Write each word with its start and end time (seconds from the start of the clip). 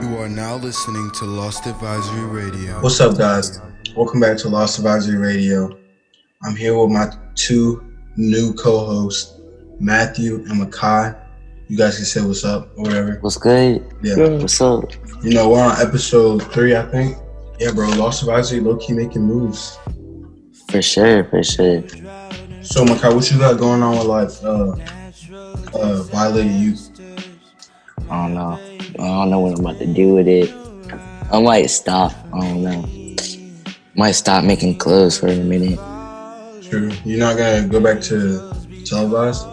You 0.00 0.16
are 0.16 0.30
now 0.30 0.56
listening 0.56 1.10
to 1.18 1.26
Lost 1.26 1.66
Advisory 1.66 2.24
Radio. 2.24 2.80
What's 2.80 3.00
up, 3.00 3.18
guys? 3.18 3.60
Welcome 3.94 4.18
back 4.18 4.38
to 4.38 4.48
Lost 4.48 4.78
Advisory 4.78 5.18
Radio. 5.18 5.78
I'm 6.42 6.56
here 6.56 6.78
with 6.78 6.90
my 6.90 7.12
two 7.34 7.84
new 8.16 8.54
co-hosts, 8.54 9.38
Matthew 9.78 10.36
and 10.36 10.62
Mekhi. 10.62 11.20
You 11.68 11.76
guys 11.76 11.96
can 11.96 12.06
say 12.06 12.22
what's 12.22 12.44
up 12.44 12.70
or 12.78 12.84
whatever. 12.84 13.18
What's 13.20 13.36
good? 13.36 13.84
Yeah. 14.02 14.16
What's 14.38 14.58
up? 14.62 14.84
You 15.22 15.34
know, 15.34 15.50
we're 15.50 15.62
on 15.62 15.78
episode 15.78 16.50
three, 16.50 16.74
I 16.74 16.82
think. 16.86 17.18
Yeah, 17.58 17.72
bro. 17.72 17.90
Lost 17.90 18.22
Advisory 18.22 18.60
low 18.60 18.76
key 18.76 18.94
making 18.94 19.22
moves. 19.22 19.78
For 20.70 20.80
sure, 20.80 21.24
for 21.24 21.42
sure. 21.42 21.86
So, 22.62 22.86
Mekhi, 22.86 23.14
what 23.14 23.30
you 23.30 23.38
got 23.38 23.58
going 23.58 23.82
on 23.82 23.98
with 23.98 24.06
life? 24.06 24.42
Uh, 24.42 24.76
uh, 25.74 26.02
violated 26.04 26.52
youth. 26.52 26.90
I 28.08 28.26
don't 28.26 28.34
know. 28.34 28.69
I 29.00 29.06
don't 29.06 29.30
know 29.30 29.40
what 29.40 29.58
I'm 29.58 29.64
about 29.64 29.78
to 29.78 29.86
do 29.86 30.14
with 30.14 30.28
it. 30.28 30.52
I 31.32 31.40
might 31.40 31.66
stop. 31.66 32.12
I 32.34 32.40
don't 32.40 32.62
know. 32.62 33.16
Might 33.94 34.12
stop 34.12 34.44
making 34.44 34.76
clothes 34.76 35.18
for 35.18 35.28
a 35.28 35.36
minute. 35.36 35.78
True. 36.68 36.90
You're 37.06 37.18
not 37.18 37.38
gonna 37.38 37.66
go 37.66 37.80
back 37.80 38.02
to 38.02 38.52
televised? 38.84 39.46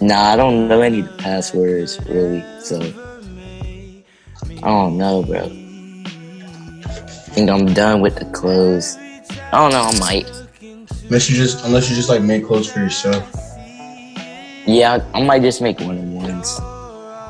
Nah, 0.00 0.32
I 0.32 0.36
don't 0.36 0.66
know 0.66 0.80
any 0.80 1.04
passwords 1.18 2.00
really, 2.08 2.42
so 2.60 2.80
I 4.60 4.66
don't 4.66 4.98
know, 4.98 5.22
bro. 5.22 5.48
think 7.34 7.48
I'm 7.48 7.66
done 7.72 8.00
with 8.00 8.16
the 8.16 8.24
clothes. 8.32 8.96
I 9.52 9.58
don't 9.58 9.70
know. 9.70 9.82
I 9.82 9.98
might. 10.00 10.30
Unless 11.04 11.30
you 11.30 11.36
just, 11.36 11.64
unless 11.64 11.88
you 11.88 11.94
just 11.94 12.08
like 12.08 12.22
make 12.22 12.44
clothes 12.44 12.72
for 12.72 12.80
yourself. 12.80 13.22
Yeah, 14.66 14.98
I, 15.14 15.20
I 15.20 15.22
might 15.24 15.42
just 15.42 15.62
make 15.62 15.78
one 15.78 15.98
of 15.98 16.08
ones, 16.08 16.58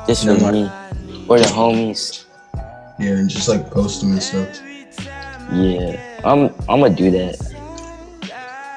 just 0.07 0.25
for 0.25 0.51
me 0.51 0.71
or 1.27 1.39
the 1.39 1.45
homies. 1.45 2.25
Yeah, 2.99 3.11
and 3.11 3.29
just 3.29 3.49
like 3.49 3.69
post 3.71 4.01
them 4.01 4.11
and 4.11 4.23
stuff. 4.23 4.61
Yeah, 5.51 6.19
I'm. 6.23 6.53
I'm 6.69 6.81
gonna 6.81 6.95
do 6.95 7.11
that. 7.11 7.35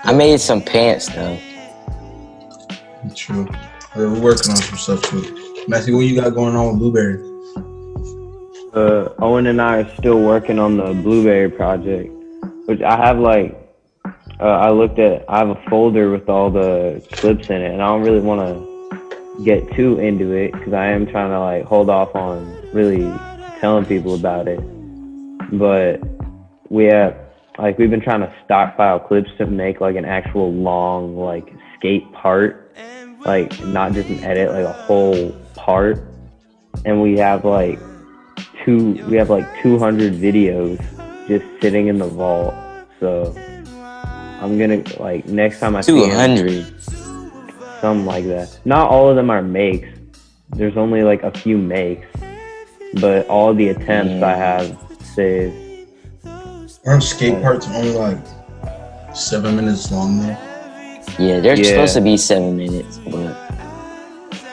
I 0.05 0.12
made 0.12 0.41
some 0.41 0.62
pants 0.62 1.08
though. 1.08 1.38
True. 3.14 3.47
We're 3.94 4.11
we're 4.11 4.20
working 4.20 4.50
on 4.50 4.56
some 4.56 4.78
stuff 4.78 5.03
too. 5.03 5.64
Matthew, 5.69 5.97
what 5.97 6.06
you 6.06 6.20
got 6.20 6.34
going 6.34 6.55
on 6.56 6.69
with 6.69 6.78
Blueberry? 6.78 7.36
uh, 8.77 9.08
Owen 9.20 9.47
and 9.47 9.60
I 9.60 9.78
are 9.78 9.97
still 9.97 10.20
working 10.20 10.58
on 10.58 10.77
the 10.77 10.92
Blueberry 10.92 11.50
project, 11.50 12.12
which 12.66 12.83
I 12.83 12.97
have 12.97 13.19
like, 13.19 13.58
uh, 14.38 14.44
I 14.44 14.70
looked 14.70 14.98
at, 14.98 15.25
I 15.28 15.38
have 15.38 15.48
a 15.48 15.62
folder 15.69 16.10
with 16.10 16.28
all 16.28 16.50
the 16.50 17.03
clips 17.12 17.48
in 17.48 17.62
it, 17.62 17.72
and 17.72 17.83
I 17.83 17.86
don't 17.86 18.03
really 18.03 18.20
want 18.20 18.41
to 18.42 18.75
get 19.44 19.70
too 19.72 19.98
into 19.98 20.32
it 20.32 20.52
because 20.52 20.72
I 20.72 20.86
am 20.86 21.06
trying 21.06 21.30
to 21.30 21.40
like 21.40 21.64
hold 21.64 21.90
off 21.90 22.14
on 22.14 22.44
really 22.72 23.12
telling 23.60 23.84
people 23.84 24.14
about 24.14 24.48
it. 24.48 24.60
But 25.52 26.00
we 26.68 26.84
have 26.86 27.16
like 27.58 27.78
we've 27.78 27.90
been 27.90 28.00
trying 28.00 28.20
to 28.20 28.32
stockpile 28.44 29.00
clips 29.00 29.30
to 29.38 29.46
make 29.46 29.80
like 29.80 29.96
an 29.96 30.04
actual 30.04 30.52
long 30.52 31.16
like 31.16 31.52
skate 31.76 32.10
part, 32.12 32.74
like 33.24 33.58
not 33.64 33.92
just 33.92 34.08
an 34.08 34.22
edit, 34.24 34.52
like 34.52 34.64
a 34.64 34.72
whole 34.72 35.32
part. 35.54 36.02
And 36.84 37.02
we 37.02 37.18
have 37.18 37.44
like 37.44 37.78
two, 38.64 39.02
we 39.06 39.16
have 39.16 39.30
like 39.30 39.46
200 39.62 40.12
videos 40.14 40.78
just 41.28 41.44
sitting 41.60 41.88
in 41.88 41.98
the 41.98 42.06
vault. 42.06 42.54
So 43.00 43.34
I'm 44.40 44.58
gonna 44.58 44.82
like 44.98 45.26
next 45.26 45.60
time 45.60 45.76
I 45.76 45.82
200. 45.82 46.48
see 46.48 46.62
200 46.62 46.95
some 47.80 48.06
like 48.06 48.24
that. 48.27 48.58
Not 48.64 48.91
all 48.91 49.08
of 49.08 49.16
them 49.16 49.30
are 49.30 49.42
makes. 49.42 49.88
There's 50.50 50.77
only 50.77 51.02
like 51.02 51.22
a 51.22 51.30
few 51.30 51.58
makes, 51.58 52.06
but 53.00 53.27
all 53.28 53.55
the 53.55 53.69
attempts 53.69 54.14
yeah. 54.14 54.27
I 54.27 54.34
have 54.34 54.78
saved. 55.00 55.88
Aren't 56.86 57.02
skate 57.02 57.42
parts 57.42 57.66
only 57.69 57.92
like 57.92 58.19
seven 59.14 59.56
minutes 59.56 59.91
long 59.91 60.19
though? 60.20 60.37
Yeah, 61.19 61.41
they're 61.41 61.56
yeah. 61.56 61.64
supposed 61.64 61.94
to 61.94 62.00
be 62.00 62.16
seven 62.16 62.56
minutes, 62.56 62.98
but 62.98 63.37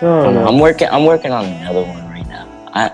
I'm, 0.01 0.37
I'm, 0.37 0.59
working. 0.59 0.87
I'm 0.89 1.05
working 1.05 1.31
on 1.31 1.45
another 1.45 1.81
one 1.81 2.05
right 2.09 2.27
now. 2.27 2.47
I 2.73 2.91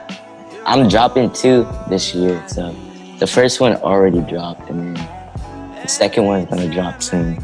I'm 0.66 0.88
dropping 0.88 1.32
two 1.32 1.68
this 1.90 2.14
year, 2.14 2.44
so 2.48 2.76
the 3.20 3.28
first 3.28 3.60
one 3.60 3.76
already 3.78 4.22
dropped, 4.22 4.70
and 4.70 4.98
then 4.98 5.82
the 5.82 5.88
second 5.88 6.26
one's 6.26 6.50
gonna 6.50 6.72
drop 6.72 7.02
soon 7.02 7.44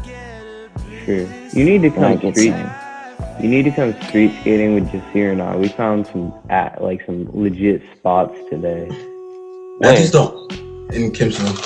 sure 1.06 1.26
you 1.52 1.64
need 1.64 1.80
to 1.82 1.90
come 1.90 2.16
get 2.18 2.34
street 2.34 2.50
signed. 2.50 3.42
you 3.42 3.48
need 3.48 3.62
to 3.62 3.70
come 3.70 3.94
street 4.02 4.32
skating 4.40 4.74
with 4.74 4.88
Jasir 4.90 5.32
and 5.32 5.40
I. 5.40 5.56
We 5.56 5.68
found 5.68 6.06
some 6.08 6.34
at 6.50 6.82
like 6.82 7.06
some 7.06 7.30
legit 7.32 7.82
spots 7.96 8.36
today. 8.50 8.88
Matthew's 9.80 10.10
don't 10.10 10.52
in 10.92 11.12
Kimsville. 11.12 11.56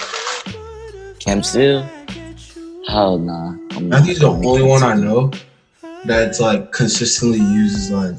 Kempsville? 1.18 1.88
Hell 2.86 3.18
nah. 3.18 3.56
I'm 3.72 3.88
not 3.88 4.00
Matthew's 4.00 4.18
the 4.18 4.26
only 4.26 4.62
one 4.62 4.82
I 4.82 4.94
know 4.94 5.32
that's 6.04 6.40
like 6.40 6.72
consistently 6.72 7.38
uses 7.38 7.90
like 7.90 8.16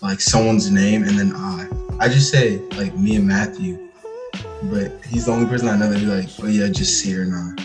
like 0.00 0.20
someone's 0.20 0.70
name 0.70 1.02
and 1.02 1.18
then 1.18 1.32
I. 1.34 1.68
I 1.98 2.08
just 2.08 2.30
say 2.30 2.58
like 2.76 2.96
me 2.96 3.16
and 3.16 3.26
Matthew, 3.26 3.90
but 4.62 4.92
he's 5.04 5.26
the 5.26 5.32
only 5.32 5.46
person 5.48 5.68
I 5.68 5.76
know 5.76 5.90
that 5.90 5.98
be 5.98 6.06
like, 6.06 6.28
oh 6.42 6.46
yeah, 6.46 6.68
just 6.68 6.98
see 6.98 7.14
or 7.16 7.26
not. 7.26 7.60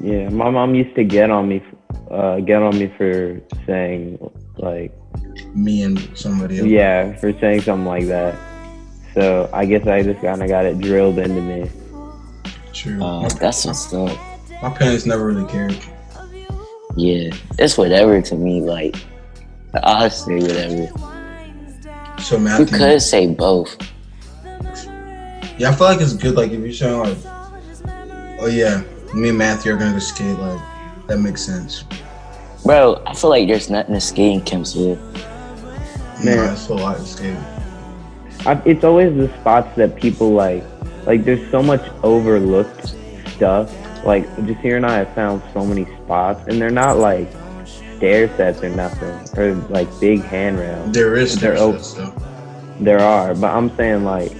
Yeah, 0.00 0.28
my 0.28 0.48
mom 0.48 0.74
used 0.74 0.94
to 0.94 1.04
get 1.04 1.30
on 1.30 1.48
me, 1.48 1.62
uh, 2.10 2.40
get 2.40 2.62
on 2.62 2.78
me 2.78 2.88
for 2.96 3.40
saying 3.66 4.18
like, 4.58 4.92
Me 5.54 5.82
and 5.82 5.98
somebody 6.16 6.58
else. 6.58 6.66
yeah, 6.68 7.14
for 7.16 7.32
saying 7.40 7.62
something 7.62 7.86
like 7.86 8.06
that. 8.06 8.36
So 9.14 9.50
I 9.52 9.64
guess 9.64 9.86
I 9.86 10.02
just 10.02 10.20
kind 10.20 10.42
of 10.42 10.48
got 10.48 10.64
it 10.66 10.78
drilled 10.80 11.18
into 11.18 11.40
me. 11.40 11.70
True. 12.72 13.02
Uh, 13.02 13.28
that's 13.28 13.64
what's 13.64 13.92
up. 13.92 14.16
my 14.62 14.70
parents 14.70 15.04
never 15.06 15.26
really 15.26 15.50
cared. 15.50 15.76
Yeah, 16.96 17.30
it's 17.58 17.76
whatever 17.78 18.20
to 18.22 18.34
me. 18.34 18.60
Like 18.62 18.96
I 19.74 19.78
honestly, 19.84 20.36
whatever. 20.42 20.88
So 22.20 22.38
Matthew, 22.38 22.66
You 22.66 22.72
could 22.72 23.02
say 23.02 23.26
both. 23.28 23.76
yeah, 25.58 25.70
I 25.70 25.74
feel 25.74 25.86
like 25.86 26.00
it's 26.00 26.14
good. 26.14 26.34
Like 26.34 26.50
if 26.52 26.60
you're 26.60 26.72
saying 26.72 26.98
like, 26.98 27.18
oh 28.40 28.46
yeah, 28.46 28.82
me 29.14 29.30
and 29.30 29.38
Matthew 29.38 29.72
are 29.72 29.76
gonna 29.76 29.92
go 29.92 29.98
skate. 29.98 30.38
Like 30.38 30.60
that 31.10 31.18
makes 31.18 31.42
sense. 31.42 31.84
Bro, 32.64 33.02
I 33.06 33.14
feel 33.14 33.30
like 33.30 33.48
there's 33.48 33.68
nothing 33.68 33.94
to 33.94 34.00
skate 34.00 34.32
in 34.34 34.40
Kempsville. 34.42 34.96
Man, 36.24 36.36
Man. 36.36 36.50
I 36.50 36.54
feel 36.54 36.78
like 36.78 36.98
skate. 36.98 37.36
I, 38.46 38.62
it's 38.64 38.84
always 38.84 39.14
the 39.16 39.28
spots 39.40 39.74
that 39.76 39.96
people 39.96 40.30
like. 40.30 40.64
Like 41.06 41.24
there's 41.24 41.50
so 41.50 41.62
much 41.62 41.82
overlooked 42.02 42.94
stuff. 43.34 43.72
Like 44.04 44.24
just 44.46 44.60
Jasir 44.60 44.76
and 44.76 44.86
I 44.86 44.98
have 44.98 45.14
found 45.14 45.42
so 45.52 45.64
many 45.64 45.84
spots, 46.04 46.46
and 46.46 46.60
they're 46.60 46.70
not 46.70 46.98
like 46.98 47.28
stair 47.64 48.28
sets 48.36 48.62
or 48.62 48.68
nothing, 48.70 49.14
or 49.38 49.54
like 49.68 49.88
big 50.00 50.22
handrails. 50.22 50.92
There 50.92 51.16
is 51.16 51.38
They're 51.40 51.54
there 51.54 51.62
open. 51.62 51.82
stuff. 51.82 52.14
There 52.78 53.00
are, 53.00 53.34
but 53.34 53.50
I'm 53.54 53.74
saying 53.76 54.04
like 54.04 54.32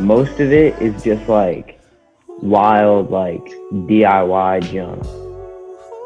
most 0.00 0.40
of 0.40 0.52
it 0.52 0.80
is 0.80 1.02
just 1.04 1.28
like 1.28 1.80
wild 2.40 3.10
like 3.10 3.44
DIY 3.72 4.72
junk. 4.72 5.02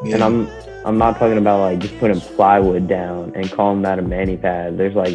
Yeah. 0.03 0.15
And 0.15 0.23
I'm 0.23 0.47
I'm 0.85 0.97
not 0.97 1.17
talking 1.19 1.37
about 1.37 1.59
like 1.59 1.79
just 1.79 1.97
putting 1.99 2.19
plywood 2.21 2.87
down 2.87 3.33
and 3.35 3.51
calling 3.51 3.81
that 3.83 3.99
a 3.99 4.01
manny 4.01 4.37
pad. 4.37 4.77
There's 4.77 4.95
like 4.95 5.13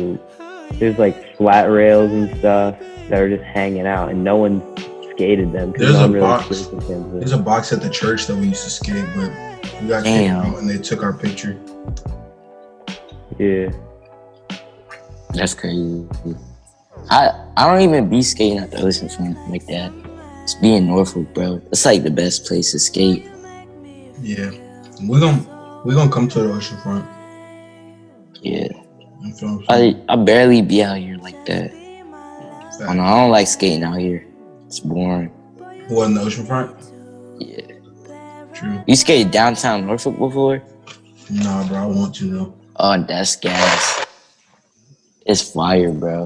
there's 0.79 0.99
like 0.99 1.37
flat 1.37 1.71
rails 1.71 2.11
and 2.13 2.29
stuff 2.39 2.79
that 3.09 3.21
are 3.21 3.29
just 3.29 3.45
hanging 3.45 3.87
out 3.87 4.11
and 4.11 4.23
no 4.25 4.37
one 4.37 4.61
skated 5.13 5.53
them 5.53 5.71
because 5.73 5.93
There's 5.93 5.95
no 5.95 5.99
a 6.01 6.03
one 6.03 6.13
really 6.13 6.27
box. 6.27 6.57
skates. 6.59 6.77
There's 7.13 7.33
a 7.33 7.39
box 7.39 7.73
at 7.73 7.81
the 7.81 7.91
church 7.91 8.27
that 8.27 8.37
we 8.37 8.49
used 8.49 8.65
to 8.65 8.71
skate, 8.71 9.07
but 9.15 9.31
we 9.81 9.89
got 9.89 10.05
kicked 10.05 10.31
out 10.31 10.59
and 10.59 10.69
they 10.69 10.79
took 10.79 11.03
our 11.03 11.13
picture. 11.13 11.59
Yeah. 13.39 13.71
That's 15.33 15.55
crazy. 15.55 16.07
I 17.11 17.31
I 17.57 17.71
don't 17.71 17.81
even 17.83 18.09
be 18.09 18.23
skating 18.23 18.59
at 18.59 18.71
the 18.71 18.83
ocean 18.83 19.09
front 19.09 19.37
like 19.51 19.67
that. 19.67 19.93
It's 20.43 20.55
being 20.55 20.87
Norfolk, 20.87 21.33
bro. 21.35 21.61
It's 21.73 21.85
like 21.85 22.03
the 22.03 22.11
best 22.11 22.45
place 22.47 22.73
to 22.73 22.79
skate. 22.79 23.27
Yeah, 24.23 24.51
we're 25.03 25.21
gonna 25.21 25.83
we're 25.85 25.95
gonna 25.95 26.11
come 26.11 26.29
to 26.29 26.41
the 26.41 26.53
ocean 26.53 26.79
front. 26.79 27.05
Yeah. 28.41 28.69
You 29.23 29.33
feel 29.35 29.57
what 29.57 29.71
I'm? 29.71 30.03
I 30.09 30.13
I 30.13 30.17
barely 30.17 30.63
be 30.63 30.83
out 30.83 30.99
here 30.99 31.17
like 31.19 31.45
that. 31.47 31.73
I 31.73 32.87
don't, 32.87 32.97
know, 32.97 33.05
I 33.05 33.21
don't 33.21 33.31
like 33.31 33.47
skating 33.47 33.85
out 33.85 33.99
here. 33.99 34.27
It's 34.67 34.81
boring. 34.81 35.29
What 35.89 36.07
in 36.07 36.15
the 36.15 36.23
ocean 36.23 36.45
front? 36.45 36.77
Yeah. 37.39 37.61
True. 38.53 38.83
You 38.87 38.97
skated 38.97 39.31
downtown 39.31 39.87
Norfolk 39.87 40.19
before? 40.19 40.63
Nah, 41.31 41.67
bro, 41.69 41.79
I 41.79 41.87
want 41.87 42.15
to 42.17 42.31
though. 42.31 42.55
Oh, 42.77 43.03
that's 43.03 43.37
gas. 43.37 44.07
It's 45.27 45.53
fire, 45.53 45.93
bro. 45.93 46.25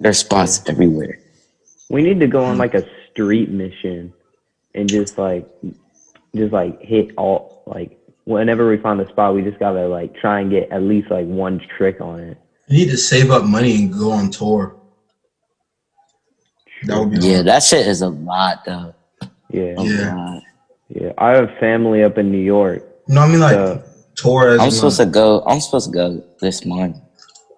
There's 0.00 0.18
spots 0.18 0.62
everywhere. 0.66 1.20
We 1.90 2.02
need 2.02 2.20
to 2.20 2.26
go 2.26 2.44
on 2.44 2.54
hmm. 2.54 2.60
like 2.60 2.74
a 2.74 2.84
street 3.10 3.50
mission 3.50 4.12
and 4.74 4.88
just 4.88 5.18
like 5.18 5.46
just 6.34 6.52
like 6.52 6.80
hit 6.80 7.10
all 7.16 7.62
like 7.66 7.98
whenever 8.24 8.68
we 8.68 8.76
find 8.78 9.00
a 9.00 9.08
spot 9.08 9.34
we 9.34 9.42
just 9.42 9.58
gotta 9.58 9.86
like 9.88 10.14
try 10.16 10.40
and 10.40 10.50
get 10.50 10.70
at 10.70 10.82
least 10.82 11.10
like 11.10 11.26
one 11.26 11.60
trick 11.76 12.00
on 12.00 12.20
it. 12.20 12.38
You 12.68 12.84
need 12.84 12.90
to 12.90 12.96
save 12.96 13.30
up 13.30 13.44
money 13.44 13.74
and 13.76 13.92
go 13.92 14.12
on 14.12 14.30
tour. 14.30 14.76
That 16.84 16.98
would 16.98 17.10
be 17.10 17.18
Yeah, 17.26 17.34
hard. 17.36 17.46
that 17.46 17.62
shit 17.62 17.86
is 17.86 18.02
a 18.02 18.08
lot 18.08 18.64
though. 18.64 18.94
Yeah, 19.50 19.74
A 19.76 19.82
Yeah. 19.84 20.14
lot. 20.14 20.42
yeah. 20.88 21.12
I 21.18 21.30
have 21.36 21.50
family 21.58 22.02
up 22.04 22.16
in 22.18 22.30
New 22.30 22.38
York. 22.38 22.84
No, 23.08 23.22
I 23.22 23.28
mean 23.28 23.40
like 23.40 23.54
So 23.54 23.82
Torres, 24.16 24.60
I'm 24.60 24.70
supposed 24.70 24.98
to 24.98 25.06
go. 25.06 25.42
I'm 25.46 25.60
supposed 25.60 25.86
to 25.90 25.92
go 25.92 26.22
this 26.40 26.64
month. 26.64 26.96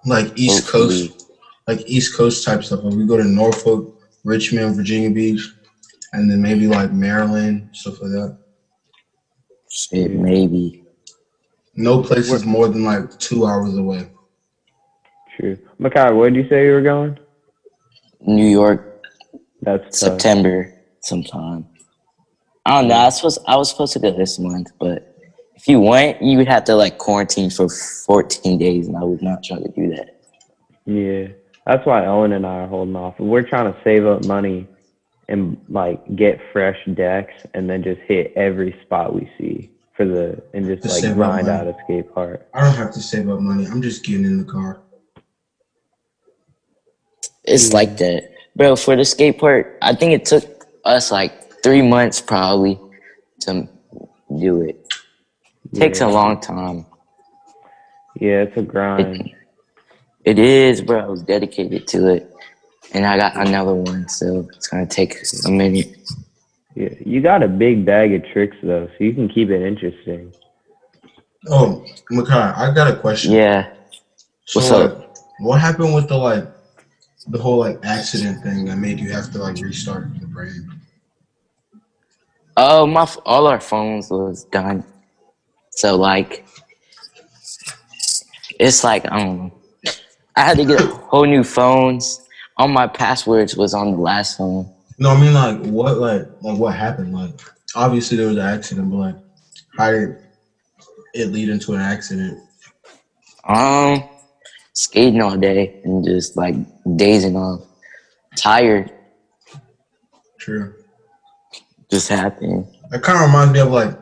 like 0.07 0.33
East 0.37 0.65
hopefully. 0.71 1.09
Coast, 1.09 1.31
like 1.69 1.83
East 1.87 2.17
Coast 2.17 2.45
type 2.45 2.65
stuff. 2.65 2.81
Like 2.83 2.95
we 2.95 3.07
go 3.07 3.17
to 3.17 3.25
Norfolk, 3.25 4.01
Richmond, 4.25 4.75
Virginia 4.77 5.11
Beach, 5.11 5.47
and 6.13 6.29
then 6.31 6.41
maybe 6.43 6.67
like 6.67 6.93
Maryland, 6.93 7.69
stuff 7.73 8.01
like 8.03 8.11
that. 8.13 8.39
Shit, 9.75 10.11
maybe. 10.11 10.85
No 11.75 12.03
place 12.03 12.31
is 12.31 12.45
more 12.45 12.69
than 12.69 12.85
like 12.85 13.19
two 13.19 13.47
hours 13.47 13.75
away. 13.75 14.11
true. 15.35 15.57
Mekhi, 15.81 16.15
where 16.15 16.29
did 16.29 16.45
you 16.45 16.49
say 16.51 16.67
you 16.67 16.73
were 16.73 16.83
going? 16.83 17.19
New 18.21 18.47
York, 18.47 19.03
That's 19.63 19.99
tough. 19.99 20.11
September 20.21 20.75
sometime. 21.01 21.67
I 22.67 22.81
don't 22.83 22.89
know. 22.89 22.97
I 22.97 23.07
was 23.07 23.17
supposed. 23.17 23.39
I 23.49 23.57
was 23.57 23.71
supposed 23.71 23.95
to 23.95 23.99
go 23.99 24.11
this 24.15 24.39
month, 24.39 24.73
but 24.79 25.17
if 25.55 25.67
you 25.67 25.81
went, 25.81 26.21
you 26.21 26.37
would 26.37 26.49
have 26.49 26.65
to 26.65 26.75
like 26.75 26.99
quarantine 26.99 27.49
for 27.49 27.71
14 27.71 28.59
days, 28.59 28.89
and 28.89 28.97
I 28.99 29.05
would 29.05 29.23
not 29.23 29.43
try 29.43 29.57
to 29.57 29.69
do 29.69 29.89
that. 29.97 30.21
Yeah, 30.85 31.29
that's 31.67 31.87
why 31.87 32.05
Owen 32.05 32.33
and 32.33 32.45
I 32.45 32.61
are 32.61 32.69
holding 32.69 32.95
off. 32.95 33.19
We're 33.19 33.43
trying 33.43 33.73
to 33.73 33.81
save 33.83 34.05
up 34.05 34.27
money 34.27 34.69
and 35.29 35.57
like 35.69 36.17
get 36.17 36.41
fresh 36.53 36.79
decks, 36.95 37.35
and 37.55 37.69
then 37.69 37.83
just 37.83 38.01
hit 38.03 38.33
every 38.37 38.77
spot 38.85 39.15
we 39.15 39.31
see 39.39 39.71
for 39.97 40.05
the 40.07 40.43
and 40.55 40.67
just 40.67 40.85
like 40.85 41.03
save 41.03 41.15
grind 41.15 41.49
out 41.49 41.67
a 41.67 41.77
skate 41.85 42.13
park. 42.15 42.47
I 42.55 42.61
don't 42.63 42.75
have 42.75 42.93
to 42.95 43.01
save 43.01 43.29
up 43.29 43.41
money. 43.41 43.67
I'm 43.67 43.83
just 43.83 44.05
getting 44.05 44.25
in 44.25 44.39
the 44.39 44.51
car. 44.51 44.81
It's 47.45 47.73
like 47.73 47.97
that, 47.99 48.31
bro. 48.57 48.77
For 48.77 48.97
the 48.97 49.05
skate 49.05 49.39
park, 49.39 49.77
I 49.83 49.95
think 49.95 50.13
it 50.13 50.25
took 50.25 50.67
us 50.85 51.11
like 51.11 51.63
three 51.63 51.83
months 51.83 52.21
probably 52.21 52.79
to 53.41 53.69
do 54.39 54.63
it. 54.63 54.79
Takes 55.75 56.01
Yeah. 56.01 56.09
a 56.09 56.11
long 56.11 56.41
time. 56.41 56.87
Yeah, 58.17 58.43
it's 58.43 58.57
a 58.57 58.63
grind. 58.63 59.31
It 60.25 60.39
is, 60.39 60.81
bro. 60.83 61.01
I 61.01 61.07
was 61.07 61.23
dedicated 61.23 61.89
to 61.89 62.15
it, 62.15 62.32
and 62.93 63.07
I 63.07 63.17
got 63.17 63.37
another 63.37 63.75
one, 63.75 64.09
so 64.09 64.49
it's 64.55 64.69
gonna 64.69 64.87
take 64.87 65.17
a 65.47 65.51
minute. 65.51 65.97
Yeah, 66.75 66.91
you 67.05 67.21
got 67.21 67.43
a 67.43 67.49
big 67.49 67.85
bag 67.85 68.15
of 68.15 68.25
tricks 68.33 68.57
though, 68.63 68.87
so 68.87 69.05
you 69.05 69.13
can 69.13 69.29
keep 69.29 69.51
it 69.51 69.63
interesting. 69.63 70.33
Oh, 71.49 71.85
Mekhi, 72.11 72.57
I 72.57 72.73
got 72.73 72.89
a 72.89 72.97
question. 72.97 73.33
Yeah. 73.33 73.73
So, 74.45 74.61
What's 74.61 74.71
up? 74.71 74.99
like, 74.99 75.09
what 75.41 75.61
happened 75.61 75.95
with 75.95 76.09
the 76.09 76.17
like, 76.17 76.47
the 77.29 77.39
whole 77.39 77.59
like 77.59 77.79
accident 77.85 78.43
thing 78.43 78.65
that 78.67 78.77
made 78.77 79.01
you 79.01 79.11
have 79.11 79.31
to 79.33 79.39
like 79.39 79.57
restart 79.61 80.09
the 80.21 80.27
brand? 80.27 80.71
Oh, 82.57 82.87
my! 82.87 83.09
All 83.25 83.47
our 83.47 83.61
phones 83.61 84.11
was 84.11 84.45
done, 84.45 84.85
so 85.71 85.97
like, 85.97 86.47
it's 88.61 88.85
like 88.85 89.11
um, 89.11 89.51
I 90.37 90.43
had 90.43 90.59
to 90.59 90.65
get 90.65 90.81
whole 90.81 91.25
new 91.25 91.45
phones. 91.45 92.21
All 92.59 92.69
my 92.69 92.87
passwords 92.87 93.57
was 93.57 93.75
on 93.75 93.93
the 93.93 93.99
last 93.99 94.39
phone. 94.39 94.71
No, 94.99 95.11
I 95.11 95.21
mean 95.21 95.35
like 95.35 95.59
what 95.67 95.99
like 95.99 96.23
like 96.43 96.59
what 96.59 96.75
happened? 96.75 97.15
Like 97.15 97.31
obviously 97.75 98.17
there 98.17 98.27
was 98.29 98.37
an 98.37 98.43
accident, 98.43 98.91
but 98.91 98.97
like 98.97 99.15
how 99.77 99.91
did 99.91 100.17
it 101.15 101.27
lead 101.33 101.49
into 101.49 101.73
an 101.75 101.81
accident? 101.81 102.39
Um, 103.45 104.05
skating 104.75 105.21
all 105.23 105.37
day 105.37 105.81
and 105.85 106.05
just 106.05 106.37
like 106.37 106.55
dazing 106.97 107.37
off, 107.37 107.63
tired. 108.37 108.93
True. 110.39 110.75
Just 111.91 112.09
happened. 112.09 112.67
That 112.91 113.03
kind 113.03 113.19
of 113.19 113.27
reminds 113.27 113.53
me 113.55 113.61
of 113.61 113.71
like 113.71 113.99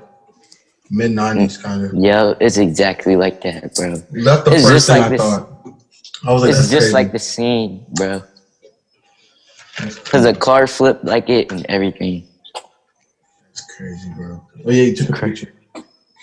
mid 0.91 1.13
nineties 1.13 1.57
kind 1.57 1.85
of. 1.85 1.95
Yeah, 1.95 2.35
it's 2.41 2.57
exactly 2.59 3.17
like 3.17 3.41
that, 3.43 3.75
bro. 3.75 3.95
That's 3.95 4.43
the 4.45 4.53
It's 4.55 4.69
first 4.69 4.87
thing 4.89 4.97
like 4.99 5.07
I 5.07 5.09
this- 5.11 5.21
thought. 5.21 5.47
I 6.27 6.33
was 6.35 6.43
like, 6.43 6.51
It's 6.51 6.69
just 6.69 6.73
crazy. 6.73 6.93
like 6.93 7.13
the 7.13 7.19
scene, 7.19 7.87
bro. 7.95 8.23
Cause 9.77 10.25
the 10.25 10.35
car 10.35 10.67
flipped 10.67 11.05
like 11.05 11.29
it 11.29 11.51
and 11.53 11.65
everything. 11.69 12.27
That's 13.45 13.77
crazy, 13.77 14.11
bro. 14.17 14.47
Oh 14.67 14.71
yeah, 14.71 14.83
you 14.85 14.97
took 14.97 15.11
a 15.11 15.21
picture. 15.21 15.53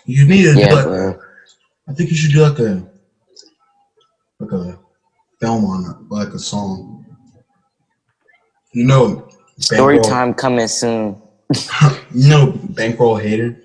You 0.06 0.26
need 0.26 0.44
to 0.44 0.60
Yeah, 0.60 0.84
bro. 0.84 1.20
I 1.88 1.94
think 1.94 2.10
you 2.10 2.16
should 2.16 2.32
do 2.32 2.42
like 2.42 2.60
a 2.60 2.86
like 4.40 4.52
a 4.52 4.80
film 5.40 5.66
on 5.66 5.90
it, 5.92 6.12
like 6.14 6.30
a 6.30 6.40
song. 6.40 7.06
You 8.74 8.84
know, 8.86 9.28
Story 9.60 9.96
Bankroll- 9.96 10.12
time 10.14 10.34
coming 10.34 10.68
soon. 10.68 11.22
You 12.14 12.30
know, 12.30 12.52
Bankroll 12.70 13.18
Hayden. 13.18 13.62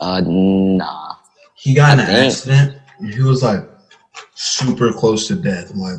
Uh, 0.00 0.20
nah. 0.24 1.14
He 1.54 1.72
got 1.74 1.94
in 1.94 2.00
an 2.00 2.06
think- 2.06 2.32
accident. 2.32 2.78
And 2.98 3.12
he 3.14 3.22
was 3.22 3.42
like 3.42 3.68
super 4.34 4.92
close 4.92 5.26
to 5.28 5.34
death, 5.34 5.72
like 5.74 5.98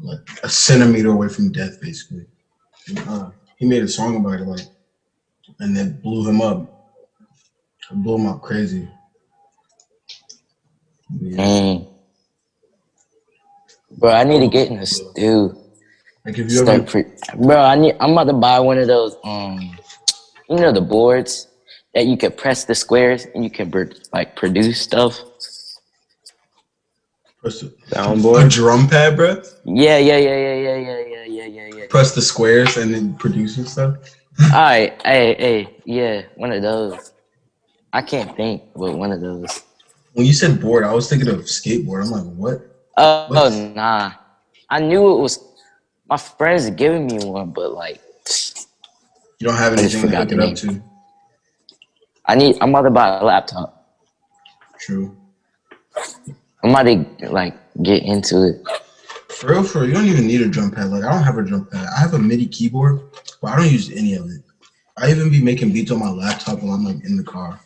like 0.00 0.20
a 0.42 0.48
centimeter 0.48 1.10
away 1.10 1.28
from 1.28 1.52
death, 1.52 1.80
basically. 1.80 2.26
And, 2.88 2.98
uh, 3.00 3.30
he 3.56 3.66
made 3.66 3.82
a 3.82 3.88
song 3.88 4.16
about 4.16 4.40
it, 4.40 4.46
like, 4.46 4.66
and 5.60 5.76
then 5.76 6.00
blew 6.00 6.28
him 6.28 6.40
up. 6.40 6.94
It 7.90 7.96
blew 7.96 8.16
him 8.16 8.26
up 8.26 8.42
crazy. 8.42 8.88
Yeah. 11.20 11.36
Dang. 11.36 11.86
Bro, 13.98 14.12
I 14.12 14.24
need 14.24 14.40
to 14.40 14.48
get 14.48 14.70
in 14.70 14.78
the 14.78 14.86
stew. 14.86 15.58
Like 16.24 16.38
if 16.38 16.52
you 16.52 16.60
ever 16.60 16.82
pre- 16.82 17.04
bro, 17.36 17.56
I 17.56 17.74
need. 17.74 17.96
I'm 18.00 18.12
about 18.12 18.24
to 18.24 18.34
buy 18.34 18.60
one 18.60 18.78
of 18.78 18.86
those. 18.86 19.16
Um, 19.24 19.78
you 20.48 20.56
know 20.56 20.72
the 20.72 20.80
boards 20.80 21.48
that 21.94 22.06
you 22.06 22.16
can 22.16 22.32
press 22.32 22.64
the 22.64 22.74
squares 22.74 23.26
and 23.34 23.42
you 23.42 23.50
can 23.50 23.72
like 24.12 24.36
produce 24.36 24.80
stuff. 24.80 25.18
Press 27.40 27.60
the, 27.60 27.68
Soundboard? 27.90 28.46
a 28.46 28.48
drum 28.48 28.88
pad, 28.88 29.16
bro, 29.16 29.42
Yeah, 29.64 29.98
yeah, 29.98 30.16
yeah, 30.16 30.36
yeah, 30.36 30.54
yeah, 30.54 30.76
yeah, 30.76 30.98
yeah, 31.06 31.24
yeah, 31.24 31.46
yeah, 31.46 31.66
yeah. 31.76 31.86
press 31.88 32.14
the 32.14 32.22
squares 32.22 32.76
and 32.76 32.92
then 32.92 33.14
producing 33.14 33.64
stuff. 33.64 33.96
All 34.40 34.50
right, 34.50 35.00
hey, 35.04 35.34
hey, 35.38 35.76
yeah, 35.84 36.22
one 36.36 36.52
of 36.52 36.62
those. 36.62 37.12
I 37.92 38.02
can't 38.02 38.36
think, 38.36 38.62
but 38.74 38.96
one 38.96 39.12
of 39.12 39.20
those. 39.20 39.64
When 40.12 40.26
you 40.26 40.32
said 40.32 40.60
board, 40.60 40.84
I 40.84 40.92
was 40.92 41.08
thinking 41.08 41.28
of 41.28 41.40
skateboard. 41.42 42.04
I'm 42.04 42.10
like, 42.10 42.36
what? 42.36 42.76
Oh, 42.96 43.72
nah, 43.74 44.12
I 44.68 44.80
knew 44.80 45.16
it 45.16 45.20
was. 45.20 45.44
My 46.08 46.16
friends 46.16 46.70
giving 46.70 47.06
me 47.06 47.18
one, 47.24 47.50
but 47.50 47.72
like, 47.72 48.00
You 49.38 49.46
don't 49.46 49.56
have 49.56 49.74
anything 49.74 49.90
to 49.90 50.06
forgot 50.06 50.18
hook 50.20 50.28
the 50.30 50.34
it 50.36 50.40
up 50.40 50.56
to. 50.56 50.82
I 52.26 52.34
need. 52.34 52.56
I'm 52.60 52.70
about 52.70 52.82
to 52.82 52.90
buy 52.90 53.18
a 53.18 53.24
laptop. 53.24 53.94
True. 54.78 55.16
I'm 56.62 56.70
about 56.70 56.84
to 57.20 57.30
like 57.30 57.54
get 57.82 58.02
into 58.02 58.44
it. 58.48 58.62
For 59.28 59.50
real, 59.50 59.62
for 59.62 59.80
real, 59.80 59.88
you 59.88 59.94
don't 59.94 60.06
even 60.06 60.26
need 60.26 60.40
a 60.42 60.48
drum 60.48 60.70
pad. 60.70 60.90
Like 60.90 61.04
I 61.04 61.12
don't 61.12 61.22
have 61.22 61.38
a 61.38 61.42
drum 61.44 61.66
pad. 61.66 61.86
I 61.96 62.00
have 62.00 62.14
a 62.14 62.18
MIDI 62.18 62.46
keyboard, 62.46 63.00
but 63.40 63.52
I 63.52 63.56
don't 63.56 63.70
use 63.72 63.90
any 63.90 64.14
of 64.14 64.24
it. 64.26 64.42
I 64.96 65.10
even 65.10 65.30
be 65.30 65.40
making 65.42 65.72
beats 65.72 65.92
on 65.92 66.00
my 66.00 66.10
laptop 66.10 66.60
while 66.60 66.72
I'm 66.74 66.84
like 66.84 67.04
in 67.04 67.16
the 67.16 67.22
car. 67.22 67.60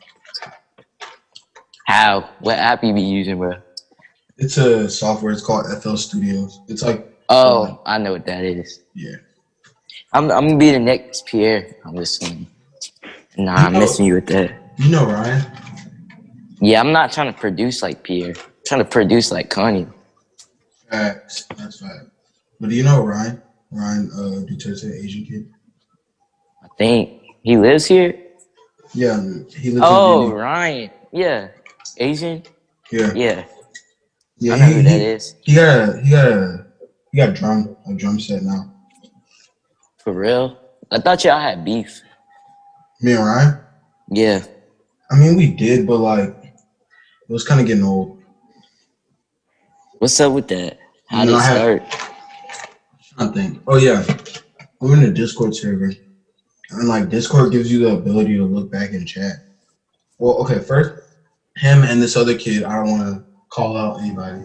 How? 1.86 2.28
What 2.40 2.58
app 2.58 2.84
you 2.84 2.92
be 2.92 3.00
using, 3.02 3.38
bro? 3.38 3.54
It's 4.38 4.56
a 4.56 4.88
software. 4.90 5.32
It's 5.32 5.44
called 5.44 5.66
FL 5.82 5.96
Studios. 5.96 6.60
It's 6.68 6.82
like 6.82 7.08
Oh, 7.28 7.80
I 7.86 7.96
know 7.98 8.12
what 8.12 8.26
that 8.26 8.44
is. 8.44 8.80
yeah. 8.94 9.16
I'm 10.12 10.30
I'm 10.30 10.46
gonna 10.48 10.58
be 10.58 10.70
the 10.70 10.78
next 10.78 11.24
Pierre 11.26 11.74
this 11.94 12.20
one. 12.20 12.46
Nah, 13.38 13.54
I'm 13.54 13.72
know- 13.72 13.80
missing 13.80 14.04
you 14.04 14.14
with 14.16 14.26
that. 14.26 14.52
You 14.76 14.90
know 14.90 15.06
Ryan? 15.06 15.42
Yeah, 16.60 16.80
I'm 16.80 16.92
not 16.92 17.12
trying 17.12 17.32
to 17.32 17.38
produce 17.38 17.82
like 17.82 18.02
Pierre. 18.02 18.34
Trying 18.66 18.80
to 18.80 18.84
produce 18.84 19.30
like 19.32 19.50
Kanye. 19.50 19.92
Facts. 20.90 21.44
That's 21.56 21.80
fact. 21.80 22.06
But 22.60 22.70
do 22.70 22.76
you 22.76 22.84
know 22.84 23.02
Ryan? 23.02 23.42
Ryan 23.70 24.10
uh 24.14 24.46
Duterte, 24.46 24.92
Asian 25.02 25.24
kid. 25.24 25.50
I 26.62 26.68
think 26.78 27.22
he 27.42 27.56
lives 27.56 27.86
here. 27.86 28.14
Yeah, 28.94 29.20
he 29.56 29.70
lives 29.70 29.80
Oh, 29.88 30.30
Ryan. 30.30 30.90
Yeah, 31.12 31.48
Asian. 31.98 32.42
Yeah. 32.90 33.12
Yeah, 33.14 33.44
Yeah, 34.38 34.54
I 34.54 34.58
know 34.58 34.66
he, 34.66 34.72
who 34.74 34.82
that 34.82 35.00
he, 35.00 35.06
is. 35.06 35.34
he 35.42 35.54
got 35.54 35.88
a 35.88 36.00
he 36.02 36.10
got 36.10 36.28
a 36.28 36.66
he 37.10 37.16
got 37.18 37.28
a 37.30 37.32
drum 37.32 37.76
a 37.88 37.94
drum 37.94 38.20
set 38.20 38.42
now. 38.42 38.70
For 40.04 40.12
real. 40.12 40.58
I 40.90 40.98
thought 41.00 41.24
y'all 41.24 41.40
had 41.40 41.64
beef. 41.64 42.02
Me 43.00 43.12
and 43.12 43.24
Ryan? 43.24 43.58
Yeah. 44.10 44.44
I 45.10 45.16
mean 45.18 45.36
we 45.36 45.48
did, 45.52 45.86
but 45.86 45.98
like 45.98 46.28
it 46.44 47.32
was 47.32 47.46
kinda 47.48 47.64
getting 47.64 47.84
old. 47.84 48.21
What's 50.02 50.18
up 50.18 50.32
with 50.32 50.48
that? 50.48 50.80
How 51.06 51.24
did 51.24 51.32
it 51.32 51.40
start? 51.42 51.82
I 53.18 53.26
think. 53.28 53.62
Oh 53.68 53.76
yeah, 53.76 54.04
we're 54.80 54.96
in 54.96 55.04
a 55.04 55.12
Discord 55.12 55.54
server, 55.54 55.92
and 56.72 56.88
like 56.88 57.08
Discord 57.08 57.52
gives 57.52 57.70
you 57.70 57.78
the 57.84 57.94
ability 57.94 58.36
to 58.36 58.44
look 58.44 58.68
back 58.68 58.90
and 58.94 59.06
chat. 59.06 59.34
Well, 60.18 60.38
okay, 60.38 60.58
first 60.58 61.04
him 61.54 61.84
and 61.84 62.02
this 62.02 62.16
other 62.16 62.36
kid. 62.36 62.64
I 62.64 62.74
don't 62.74 62.90
want 62.90 63.14
to 63.14 63.24
call 63.50 63.76
out 63.76 64.00
anybody, 64.00 64.42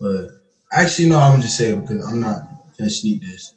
but 0.00 0.28
actually 0.72 1.10
no, 1.10 1.18
I'm 1.18 1.32
gonna 1.32 1.42
just 1.42 1.58
say 1.58 1.74
it 1.74 1.80
because 1.82 2.02
I'm 2.10 2.20
not 2.20 2.48
gonna 2.78 2.88
sneak 2.88 3.20
this. 3.20 3.52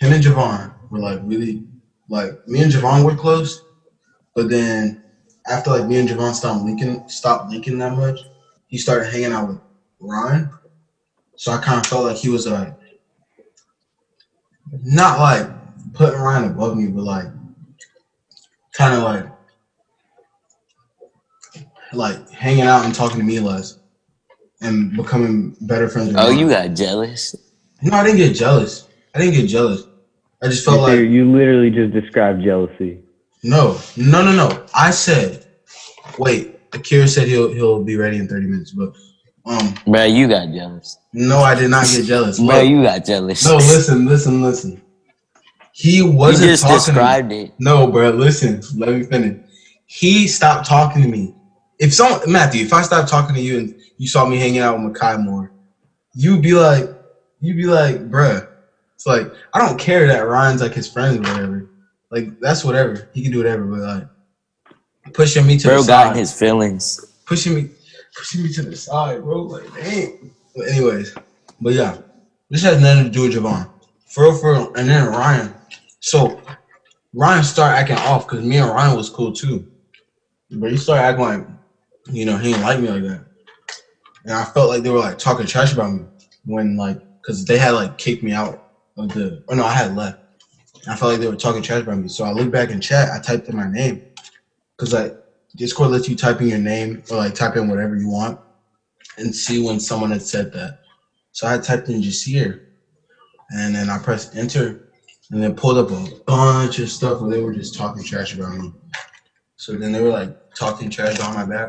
him 0.00 0.12
and 0.12 0.24
Javon 0.24 0.74
were 0.90 0.98
like 0.98 1.20
really 1.22 1.68
like 2.08 2.32
me 2.48 2.62
and 2.64 2.72
Javon 2.72 3.04
were 3.04 3.14
close, 3.14 3.62
but 4.34 4.50
then 4.50 5.04
after 5.46 5.70
like 5.70 5.86
me 5.86 6.00
and 6.00 6.08
Javon 6.08 6.34
stopped 6.34 6.64
linking 6.64 7.08
stopped 7.08 7.52
linking 7.52 7.78
that 7.78 7.96
much, 7.96 8.18
he 8.66 8.76
started 8.76 9.08
hanging 9.12 9.30
out 9.30 9.46
with 9.46 9.60
Ryan. 10.00 10.50
So 11.36 11.52
I 11.52 11.58
kind 11.58 11.80
of 11.80 11.86
felt 11.86 12.04
like 12.04 12.16
he 12.16 12.28
was 12.28 12.46
like 12.46 12.74
not 14.84 15.18
like 15.20 15.48
putting 15.94 16.20
Ryan 16.20 16.50
above 16.50 16.76
me, 16.76 16.86
but 16.88 17.04
like 17.04 17.26
kind 18.74 18.94
of 18.94 19.02
like 19.02 19.26
like 21.92 22.30
hanging 22.30 22.62
out 22.62 22.84
and 22.84 22.94
talking 22.94 23.18
to 23.18 23.24
me 23.24 23.40
less 23.40 23.78
and 24.60 24.96
becoming 24.96 25.56
better 25.62 25.88
friends. 25.88 26.08
With 26.08 26.18
Oh, 26.18 26.28
Ryan. 26.28 26.38
you 26.38 26.48
got 26.48 26.74
jealous. 26.74 27.34
No, 27.82 27.96
I 27.96 28.04
didn't 28.04 28.18
get 28.18 28.34
jealous. 28.34 28.88
I 29.14 29.20
didn't 29.20 29.34
get 29.34 29.46
jealous. 29.48 29.84
I 30.42 30.48
just 30.48 30.64
felt 30.64 30.78
You, 30.78 30.82
like 30.82 31.10
you 31.10 31.30
literally 31.32 31.70
just 31.70 31.92
described 31.92 32.42
jealousy. 32.42 33.00
no, 33.42 33.78
no, 33.96 34.24
no, 34.24 34.32
no. 34.32 34.66
I 34.74 34.90
said, 34.90 35.46
wait. 36.18 36.52
Akira 36.72 37.06
said 37.06 37.28
he'll 37.28 37.52
he'll 37.52 37.82
be 37.84 37.96
ready 37.96 38.16
in 38.18 38.26
thirty 38.26 38.46
minutes, 38.46 38.72
but 38.72 38.92
um, 39.46 39.74
Bro, 39.86 40.04
you 40.04 40.28
got 40.28 40.52
jealous. 40.52 40.98
no, 41.12 41.38
I 41.40 41.54
did 41.54 41.70
not 41.70 41.86
get 41.86 42.04
jealous. 42.06 42.40
Bro, 42.40 42.60
you 42.60 42.82
got 42.82 43.04
jealous. 43.04 43.44
no, 43.44 43.56
listen, 43.56 44.06
listen, 44.06 44.42
listen. 44.42 44.82
He 45.72 46.02
wasn't 46.02 46.50
just 46.50 46.62
talking. 46.62 46.94
To 46.94 47.22
me. 47.24 47.42
it. 47.46 47.52
No, 47.58 47.88
bro, 47.88 48.10
listen. 48.10 48.62
Let 48.78 48.94
me 48.94 49.02
finish. 49.02 49.44
He 49.86 50.28
stopped 50.28 50.68
talking 50.68 51.02
to 51.02 51.08
me. 51.08 51.34
If 51.80 51.92
some 51.92 52.20
Matthew, 52.30 52.64
if 52.64 52.72
I 52.72 52.82
stopped 52.82 53.08
talking 53.08 53.34
to 53.34 53.40
you 53.40 53.58
and 53.58 53.80
you 53.98 54.06
saw 54.06 54.24
me 54.24 54.38
hanging 54.38 54.60
out 54.60 54.80
with 54.80 54.94
Mekhi 54.94 55.22
more, 55.22 55.50
you'd 56.14 56.42
be 56.42 56.52
like, 56.52 56.88
you'd 57.40 57.56
be 57.56 57.66
like, 57.66 58.08
bruh. 58.08 58.48
It's 58.94 59.04
like 59.06 59.32
I 59.52 59.66
don't 59.66 59.78
care 59.78 60.06
that 60.06 60.20
Ryan's 60.20 60.62
like 60.62 60.72
his 60.72 60.90
friend 60.90 61.18
or 61.18 61.32
whatever. 61.32 61.70
Like 62.10 62.40
that's 62.40 62.64
whatever. 62.64 63.08
He 63.12 63.22
can 63.22 63.32
do 63.32 63.38
whatever, 63.38 63.64
but 63.64 63.80
like 63.80 64.08
pushing 65.12 65.46
me 65.46 65.58
to 65.58 65.68
Bro 65.68 65.84
got 65.84 66.08
side, 66.08 66.16
his 66.16 66.32
feelings. 66.32 67.04
pushing 67.26 67.54
me, 67.54 67.70
pushing 68.14 68.42
me 68.42 68.52
to 68.52 68.62
the 68.62 68.76
side, 68.76 69.22
bro. 69.22 69.42
Like 69.42 69.72
dang. 69.74 70.32
But 70.54 70.68
anyways, 70.68 71.14
but 71.60 71.72
yeah, 71.72 71.96
this 72.50 72.62
has 72.62 72.80
nothing 72.80 73.04
to 73.04 73.10
do 73.10 73.22
with 73.22 73.32
Javon. 73.32 73.68
For 74.08 74.24
real, 74.24 74.34
for 74.34 74.52
real. 74.52 74.72
And 74.74 74.88
then 74.88 75.08
Ryan. 75.08 75.54
So 76.00 76.40
Ryan 77.12 77.44
started 77.44 77.76
acting 77.76 77.96
off 77.96 78.26
because 78.26 78.44
me 78.44 78.58
and 78.58 78.70
Ryan 78.70 78.96
was 78.96 79.08
cool 79.08 79.32
too. 79.32 79.66
But 80.50 80.70
he 80.70 80.76
started 80.76 81.02
acting 81.02 81.24
like, 81.24 81.46
you 82.12 82.24
know, 82.24 82.36
he 82.36 82.52
didn't 82.52 82.62
like 82.62 82.78
me 82.78 82.90
like 82.90 83.02
that. 83.02 83.24
And 84.24 84.34
I 84.34 84.44
felt 84.44 84.68
like 84.68 84.82
they 84.82 84.90
were 84.90 84.98
like 84.98 85.18
talking 85.18 85.46
trash 85.46 85.72
about 85.72 85.92
me 85.92 86.04
when 86.44 86.76
like, 86.76 86.98
cause 87.26 87.44
they 87.44 87.58
had 87.58 87.72
like 87.72 87.96
kicked 87.98 88.22
me 88.22 88.32
out 88.32 88.58
of 88.96 89.08
the, 89.08 89.42
oh 89.48 89.54
no, 89.54 89.64
I 89.64 89.72
had 89.72 89.94
left. 89.94 90.18
I 90.88 90.94
felt 90.96 91.12
like 91.12 91.20
they 91.20 91.28
were 91.28 91.36
talking 91.36 91.62
trash 91.62 91.82
about 91.82 91.98
me. 91.98 92.08
So 92.08 92.24
I 92.24 92.30
looked 92.30 92.52
back 92.52 92.70
in 92.70 92.80
chat, 92.80 93.08
I 93.10 93.18
typed 93.18 93.48
in 93.48 93.56
my 93.56 93.68
name. 93.68 94.02
Cause 94.76 94.92
like 94.92 95.14
Discord 95.56 95.90
lets 95.90 96.08
you 96.08 96.16
type 96.16 96.40
in 96.40 96.48
your 96.48 96.58
name 96.58 97.02
or 97.10 97.18
like 97.18 97.34
type 97.34 97.56
in 97.56 97.68
whatever 97.68 97.96
you 97.96 98.08
want 98.08 98.38
and 99.18 99.34
see 99.34 99.62
when 99.62 99.78
someone 99.78 100.10
had 100.10 100.22
said 100.22 100.50
that. 100.52 100.76
So 101.32 101.46
I 101.46 101.58
typed 101.58 101.88
in 101.88 102.02
Jasir 102.02 102.60
and 103.50 103.74
then 103.74 103.90
I 103.90 103.98
pressed 103.98 104.34
enter 104.34 104.80
and 105.30 105.42
then 105.42 105.54
pulled 105.54 105.78
up 105.78 105.90
a 105.90 106.06
bunch 106.26 106.78
of 106.78 106.90
stuff 106.90 107.20
where 107.20 107.30
they 107.30 107.40
were 107.40 107.54
just 107.54 107.76
talking 107.76 108.04
trash 108.04 108.34
about 108.34 108.56
me. 108.56 108.72
So 109.56 109.72
then 109.76 109.92
they 109.92 110.00
were 110.00 110.10
like 110.10 110.30
talking 110.56 110.90
trash 110.90 111.20
on 111.20 111.34
my 111.34 111.44
back. 111.44 111.68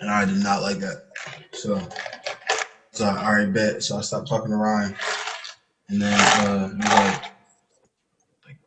And 0.00 0.10
I 0.10 0.24
did 0.24 0.42
not 0.42 0.62
like 0.62 0.78
that. 0.78 1.02
So, 1.52 1.86
so 2.92 3.04
I 3.06 3.24
already 3.24 3.50
bet. 3.50 3.82
So 3.82 3.96
I 3.96 4.00
stopped 4.00 4.28
talking 4.28 4.50
to 4.50 4.56
Ryan. 4.56 4.94
And 5.88 6.00
then 6.00 6.20
uh 6.20 6.70
like 6.78 7.33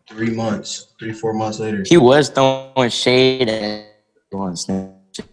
three 0.09 0.29
months, 0.29 0.87
three, 0.99 1.13
four 1.13 1.33
months 1.33 1.59
later. 1.59 1.83
He 1.85 1.97
was 1.97 2.29
throwing 2.29 2.89
shade 2.89 3.49
at 3.49 3.85
you 4.31 4.39
on 4.39 4.53
Snapchat 4.53 5.25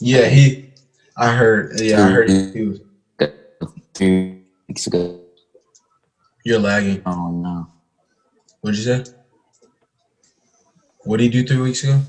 Yeah, 0.00 0.26
he 0.26 0.70
I 1.16 1.34
heard 1.34 1.78
yeah, 1.80 2.06
I 2.06 2.10
heard 2.10 2.30
he 2.30 2.62
was 2.66 2.80
three 3.94 4.42
weeks 4.68 4.86
ago. 4.86 5.20
you're 6.44 6.58
lagging. 6.58 7.02
Oh 7.06 7.30
no. 7.30 7.68
What'd 8.60 8.78
you 8.78 8.84
say? 8.84 9.04
What 11.04 11.18
did 11.18 11.32
he 11.32 11.42
do 11.42 11.46
three 11.46 11.62
weeks 11.62 11.84
ago? 11.84 12.00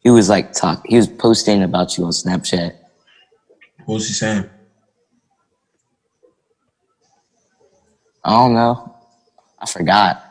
He 0.00 0.10
was 0.10 0.28
like 0.28 0.52
talk. 0.52 0.82
He 0.86 0.96
was 0.96 1.06
posting 1.08 1.62
about 1.62 1.96
you 1.96 2.04
on 2.04 2.10
Snapchat. 2.10 2.72
What 3.84 3.94
was 3.94 4.08
he 4.08 4.14
saying? 4.14 4.48
I 8.28 8.32
don't 8.32 8.52
know. 8.52 8.94
I 9.58 9.64
forgot. 9.64 10.22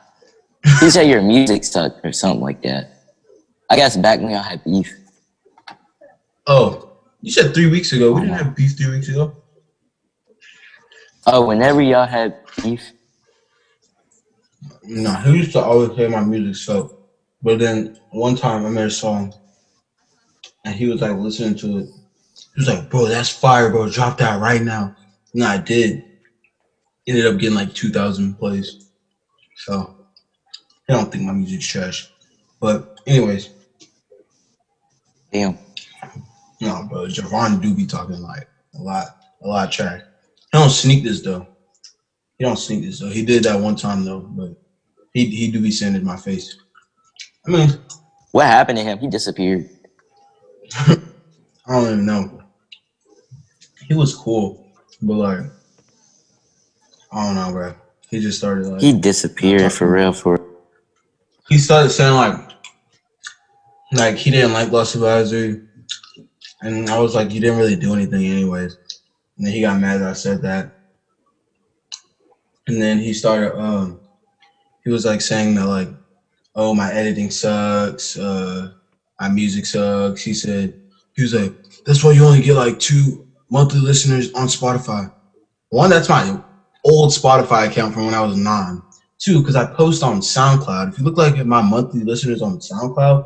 He 0.79 0.91
said 0.91 1.07
your 1.07 1.23
music 1.23 1.63
sucked 1.63 2.05
or 2.05 2.11
something 2.11 2.41
like 2.41 2.61
that. 2.61 2.91
I 3.71 3.75
guess 3.75 3.97
back 3.97 4.19
when 4.19 4.29
y'all 4.29 4.43
had 4.43 4.63
beef. 4.63 4.95
Oh, 6.45 6.91
you 7.23 7.31
said 7.31 7.55
three 7.55 7.65
weeks 7.65 7.93
ago. 7.93 8.13
We 8.13 8.21
didn't 8.21 8.35
have 8.35 8.55
beef 8.55 8.77
three 8.77 8.91
weeks 8.91 9.09
ago. 9.09 9.35
Oh, 11.25 11.47
whenever 11.47 11.81
y'all 11.81 12.05
had 12.05 12.37
beef, 12.61 12.91
No, 14.83 15.13
he 15.15 15.37
used 15.37 15.53
to 15.53 15.59
always 15.59 15.89
play 15.89 16.07
my 16.07 16.23
music 16.23 16.55
so 16.55 16.99
but 17.41 17.57
then 17.57 17.97
one 18.11 18.35
time 18.35 18.63
I 18.63 18.69
made 18.69 18.85
a 18.85 18.91
song 18.91 19.33
and 20.65 20.75
he 20.75 20.87
was 20.87 21.01
like 21.01 21.17
listening 21.17 21.55
to 21.55 21.79
it. 21.79 21.87
He 21.87 22.61
was 22.61 22.67
like, 22.67 22.91
bro, 22.91 23.05
that's 23.07 23.29
fire, 23.29 23.71
bro. 23.71 23.89
Drop 23.89 24.19
that 24.19 24.39
right 24.39 24.61
now. 24.61 24.95
And 25.33 25.43
I 25.43 25.57
did. 25.57 26.03
Ended 27.07 27.25
up 27.25 27.39
getting 27.39 27.55
like 27.55 27.73
two 27.73 27.89
thousand 27.89 28.35
plays. 28.35 28.89
So 29.55 29.95
I 30.89 30.93
don't 30.93 31.11
think 31.11 31.23
my 31.23 31.33
music's 31.33 31.67
trash. 31.67 32.11
But 32.59 32.95
anyways, 33.05 33.49
damn. 35.31 35.57
no, 36.61 36.85
bro, 36.89 37.05
Javon 37.05 37.61
do 37.61 37.73
be 37.73 37.85
talking 37.85 38.21
like 38.21 38.47
a 38.75 38.81
lot, 38.81 39.05
a 39.41 39.47
lot 39.47 39.67
of 39.67 39.73
trash. 39.73 40.01
He 40.51 40.57
don't 40.57 40.69
sneak 40.69 41.03
this 41.03 41.21
though. 41.21 41.47
He 42.37 42.45
don't 42.45 42.57
sneak 42.57 42.83
this 42.83 42.99
though. 42.99 43.09
He 43.09 43.23
did 43.23 43.43
that 43.43 43.59
one 43.59 43.75
time 43.75 44.03
though, 44.05 44.21
but 44.21 44.55
he 45.13 45.25
he 45.25 45.51
do 45.51 45.61
be 45.61 45.71
saying 45.71 45.95
in 45.95 46.03
my 46.03 46.17
face. 46.17 46.55
I 47.45 47.51
mean, 47.51 47.69
What 48.31 48.45
happened 48.45 48.77
to 48.79 48.83
him? 48.83 48.99
He 48.99 49.07
disappeared. 49.07 49.69
I 50.77 50.97
don't 51.67 51.85
even 51.85 52.05
know. 52.05 52.43
He 53.87 53.93
was 53.93 54.13
cool, 54.13 54.67
but 55.01 55.13
like, 55.13 55.39
I 57.11 57.25
don't 57.25 57.35
know, 57.35 57.51
bro. 57.51 57.75
He 58.09 58.19
just 58.19 58.37
started 58.37 58.67
like 58.67 58.81
He 58.81 58.93
disappeared 58.93 59.71
for 59.71 59.91
real. 59.91 60.13
For 60.13 60.39
he 61.49 61.57
started 61.57 61.89
saying 61.89 62.15
like, 62.15 62.39
like 63.93 64.15
he 64.15 64.31
didn't 64.31 64.53
like 64.53 64.71
Lost 64.71 64.95
Advisory, 64.95 65.61
and 66.61 66.89
I 66.89 66.99
was 66.99 67.15
like, 67.15 67.31
you 67.31 67.39
didn't 67.39 67.57
really 67.57 67.75
do 67.75 67.93
anything 67.93 68.25
anyways. 68.25 68.77
And 69.37 69.45
then 69.45 69.53
he 69.53 69.61
got 69.61 69.79
mad 69.79 70.01
that 70.01 70.09
I 70.09 70.13
said 70.13 70.41
that, 70.41 70.71
and 72.67 72.81
then 72.81 72.97
he 72.99 73.13
started, 73.13 73.57
um, 73.57 73.99
he 74.83 74.89
was 74.89 75.05
like 75.05 75.21
saying 75.21 75.55
that 75.55 75.67
like, 75.67 75.89
oh 76.55 76.73
my 76.73 76.91
editing 76.91 77.31
sucks, 77.31 78.17
uh, 78.17 78.73
my 79.19 79.29
music 79.29 79.65
sucks. 79.65 80.21
He 80.21 80.33
said 80.33 80.73
he 81.13 81.21
was 81.21 81.33
like, 81.33 81.53
that's 81.85 82.03
why 82.03 82.11
you 82.11 82.25
only 82.25 82.41
get 82.41 82.55
like 82.55 82.79
two 82.79 83.27
monthly 83.49 83.79
listeners 83.79 84.33
on 84.33 84.47
Spotify. 84.47 85.11
One, 85.69 85.89
that's 85.89 86.09
my 86.09 86.41
old 86.87 87.11
Spotify 87.11 87.67
account 87.67 87.93
from 87.93 88.05
when 88.05 88.13
I 88.13 88.21
was 88.21 88.37
nine. 88.37 88.81
Two, 89.19 89.39
because 89.39 89.55
I 89.55 89.65
post 89.65 90.03
on 90.03 90.21
SoundCloud. 90.21 90.93
If 90.93 90.99
you 90.99 91.03
look 91.03 91.17
like 91.17 91.43
my 91.45 91.61
monthly 91.61 92.03
listeners 92.03 92.41
on 92.41 92.59
SoundCloud, 92.59 93.25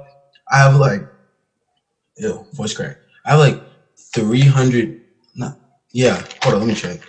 I 0.49 0.57
have 0.57 0.75
like, 0.77 1.01
ew, 2.17 2.45
voice 2.53 2.73
crack. 2.73 2.97
I 3.25 3.31
have 3.31 3.39
like 3.39 3.61
300, 4.13 5.01
not, 5.35 5.59
yeah, 5.91 6.23
hold 6.41 6.55
on, 6.55 6.61
let 6.61 6.67
me 6.67 6.75
check. 6.75 7.01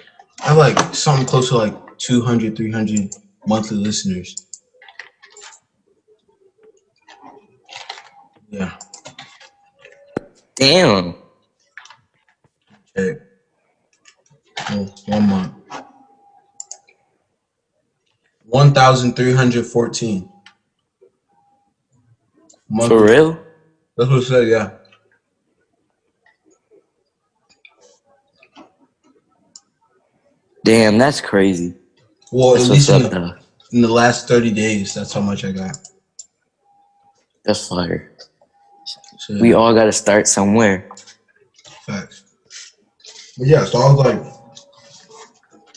I 0.42 0.48
have 0.48 0.56
like 0.56 0.94
something 0.94 1.26
close 1.26 1.48
to 1.50 1.58
like 1.58 1.98
200, 1.98 2.56
300 2.56 3.14
monthly 3.46 3.76
listeners. 3.76 4.34
Yeah, 8.50 8.76
damn. 10.56 11.14
check. 12.94 13.16
Oh, 14.70 14.94
one 15.06 15.28
month. 15.28 15.54
1,314. 18.52 20.28
Monthly. 22.68 22.88
For 22.98 23.04
real? 23.04 23.40
That's 23.96 24.10
what 24.10 24.18
it 24.18 24.22
said, 24.24 24.48
yeah. 24.48 24.70
Damn, 30.64 30.98
that's 30.98 31.20
crazy. 31.20 31.74
Well, 32.30 32.52
That's 32.52 32.66
at 32.66 32.70
least 32.72 32.90
in 32.90 33.02
the, 33.04 33.38
in 33.72 33.80
the 33.82 33.88
last 33.88 34.28
30 34.28 34.52
days, 34.52 34.94
that's 34.94 35.12
how 35.14 35.20
much 35.22 35.44
I 35.44 35.52
got. 35.52 35.76
That's 37.44 37.66
fire. 37.66 38.12
So, 39.18 39.38
We 39.40 39.54
all 39.54 39.74
got 39.74 39.84
to 39.84 39.92
start 39.92 40.28
somewhere. 40.28 40.86
facts. 41.86 42.24
But 43.38 43.46
yeah, 43.48 43.64
so 43.64 43.78
I 43.78 43.92
was 43.92 43.98
like, 43.98 44.22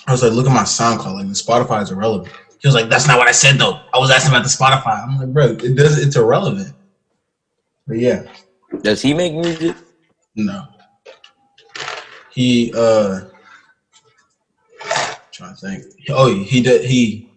I 0.07 0.11
was 0.11 0.23
like, 0.23 0.33
look 0.33 0.47
at 0.47 0.53
my 0.53 0.63
SoundCloud. 0.63 1.15
Like 1.15 1.27
the 1.27 1.33
Spotify 1.33 1.81
is 1.83 1.91
irrelevant. 1.91 2.33
He 2.65 2.67
was 2.67 2.73
like, 2.73 2.89
that's 2.89 3.07
not 3.07 3.19
what 3.19 3.27
I 3.27 3.31
said 3.31 3.59
though. 3.59 3.79
I 3.93 3.99
was 3.99 4.09
asking 4.09 4.31
about 4.31 4.41
the 4.41 4.49
Spotify. 4.49 5.03
I'm 5.03 5.19
like, 5.19 5.31
bro, 5.31 5.49
it 5.51 5.75
does. 5.75 6.03
It's 6.03 6.15
irrelevant. 6.15 6.73
But 7.85 7.99
yeah, 7.99 8.23
Does 8.81 9.03
he 9.03 9.13
make 9.13 9.33
music? 9.33 9.75
no. 10.35 10.63
He 12.31 12.73
uh, 12.75 13.25
trying 15.31 15.53
to 15.55 15.61
think. 15.61 15.83
Oh, 16.09 16.33
he 16.33 16.63
did. 16.63 16.83
He 16.85 17.29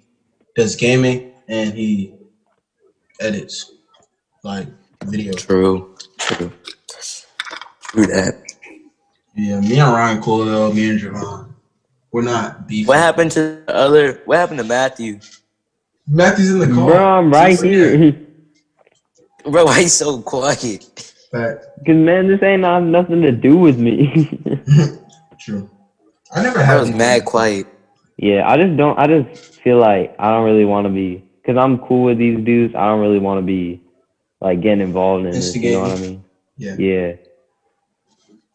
does 0.57 0.77
gaming 0.77 1.35
and 1.47 1.75
he 1.75 2.15
edits 3.21 3.71
like 4.43 4.67
video. 5.05 5.35
True. 5.35 5.95
True. 6.17 6.51
True 7.83 8.07
that. 8.07 8.43
Yeah, 9.37 9.61
me 9.61 9.79
and 9.79 9.93
Ryan 9.93 10.23
Coyle, 10.23 10.73
me 10.73 10.89
and 10.89 10.99
Javon, 10.99 11.53
we're 12.13 12.23
not 12.23 12.67
beefing. 12.67 12.87
What 12.89 12.99
happened 12.99 13.31
to 13.33 13.63
the 13.67 13.75
other? 13.75 14.23
What 14.25 14.39
happened 14.39 14.59
to 14.59 14.65
Matthew? 14.65 15.21
Matthew's 16.07 16.51
in 16.51 16.59
the 16.61 16.67
car. 16.75 16.87
Bro, 16.91 17.05
I'm 17.19 17.31
right 17.33 17.61
here. 17.61 18.13
Bro, 19.45 19.65
why 19.67 19.81
you 19.81 19.89
so 19.89 20.21
quiet? 20.23 20.85
Fact. 21.31 21.65
Cause 21.87 21.95
man, 21.97 22.29
this 22.29 22.43
ain't 22.43 22.65
have 22.65 22.83
nothing 22.83 23.23
to 23.23 23.33
do 23.33 23.57
with 23.57 23.79
me. 23.79 24.29
True. 25.41 25.69
I 26.35 26.43
never 26.43 26.59
had. 26.59 26.71
I 26.71 26.73
had 26.75 26.81
was 26.81 26.89
one. 26.91 26.99
mad 26.99 27.25
quiet. 27.25 27.67
yeah, 28.17 28.49
I 28.49 28.57
just 28.57 28.77
don't. 28.77 28.99
I 28.99 29.07
just 29.07 29.61
feel 29.63 29.79
like 29.79 30.15
I 30.19 30.31
don't 30.31 30.45
really 30.45 30.65
want 30.65 30.87
to 30.87 30.93
be. 30.93 31.25
Cause 31.47 31.57
I'm 31.57 31.79
cool 31.79 32.05
with 32.05 32.19
these 32.19 32.39
dudes. 32.45 32.75
I 32.75 32.87
don't 32.87 33.01
really 33.01 33.19
want 33.19 33.39
to 33.39 33.43
be 33.47 33.83
like 34.41 34.61
getting 34.61 34.81
involved 34.83 35.25
in 35.25 35.31
this. 35.33 35.55
You 35.57 35.73
know 35.73 35.81
what 35.81 35.93
I 35.93 36.01
mean? 36.01 36.25
Yeah, 36.59 36.75
Yeah. 36.79 37.13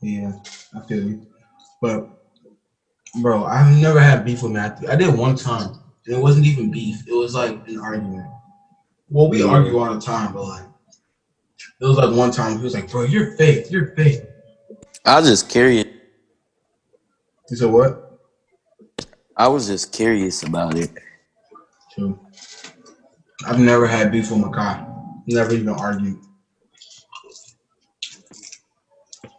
yeah, 0.02 0.32
I 0.76 0.86
feel 0.88 1.04
you. 1.10 1.28
But, 1.82 2.10
bro, 3.22 3.46
I've 3.46 3.76
never 3.78 4.00
had 4.00 4.26
beef 4.26 4.44
with 4.44 4.52
Matthew. 4.52 4.90
I 4.90 4.96
did 4.96 5.16
one 5.16 5.36
time, 5.36 5.80
and 6.06 6.16
it 6.16 6.20
wasn't 6.22 6.46
even 6.46 6.72
beef. 6.72 7.08
It 7.08 7.14
was 7.14 7.36
like 7.36 7.68
an 7.68 7.80
argument. 7.80 8.28
Well, 9.10 9.30
we 9.30 9.44
Yeah. 9.44 9.50
argue 9.50 9.78
all 9.78 9.94
the 9.94 10.02
time, 10.02 10.34
but 10.34 10.44
like, 10.44 10.66
it 11.80 11.86
was 11.86 11.98
like 11.98 12.16
one 12.16 12.32
time 12.32 12.58
he 12.58 12.64
was 12.64 12.74
like, 12.74 12.90
"Bro, 12.90 13.04
you're 13.04 13.36
fake. 13.36 13.70
You're 13.70 13.94
fake." 13.96 14.24
I 15.06 15.20
was 15.20 15.30
just 15.30 15.50
curious. 15.50 15.86
You 17.50 17.58
said, 17.58 17.72
"What?" 17.72 18.20
I 19.36 19.48
was 19.48 19.68
just 19.68 19.92
curious 19.92 20.44
about 20.44 20.78
it. 20.78 20.92
True. 21.94 22.20
I've 23.46 23.60
never 23.60 23.86
had 23.86 24.12
beef 24.12 24.32
with 24.32 24.40
Mekhi. 24.42 25.24
Never 25.28 25.54
even 25.54 25.70
argued. 25.70 26.18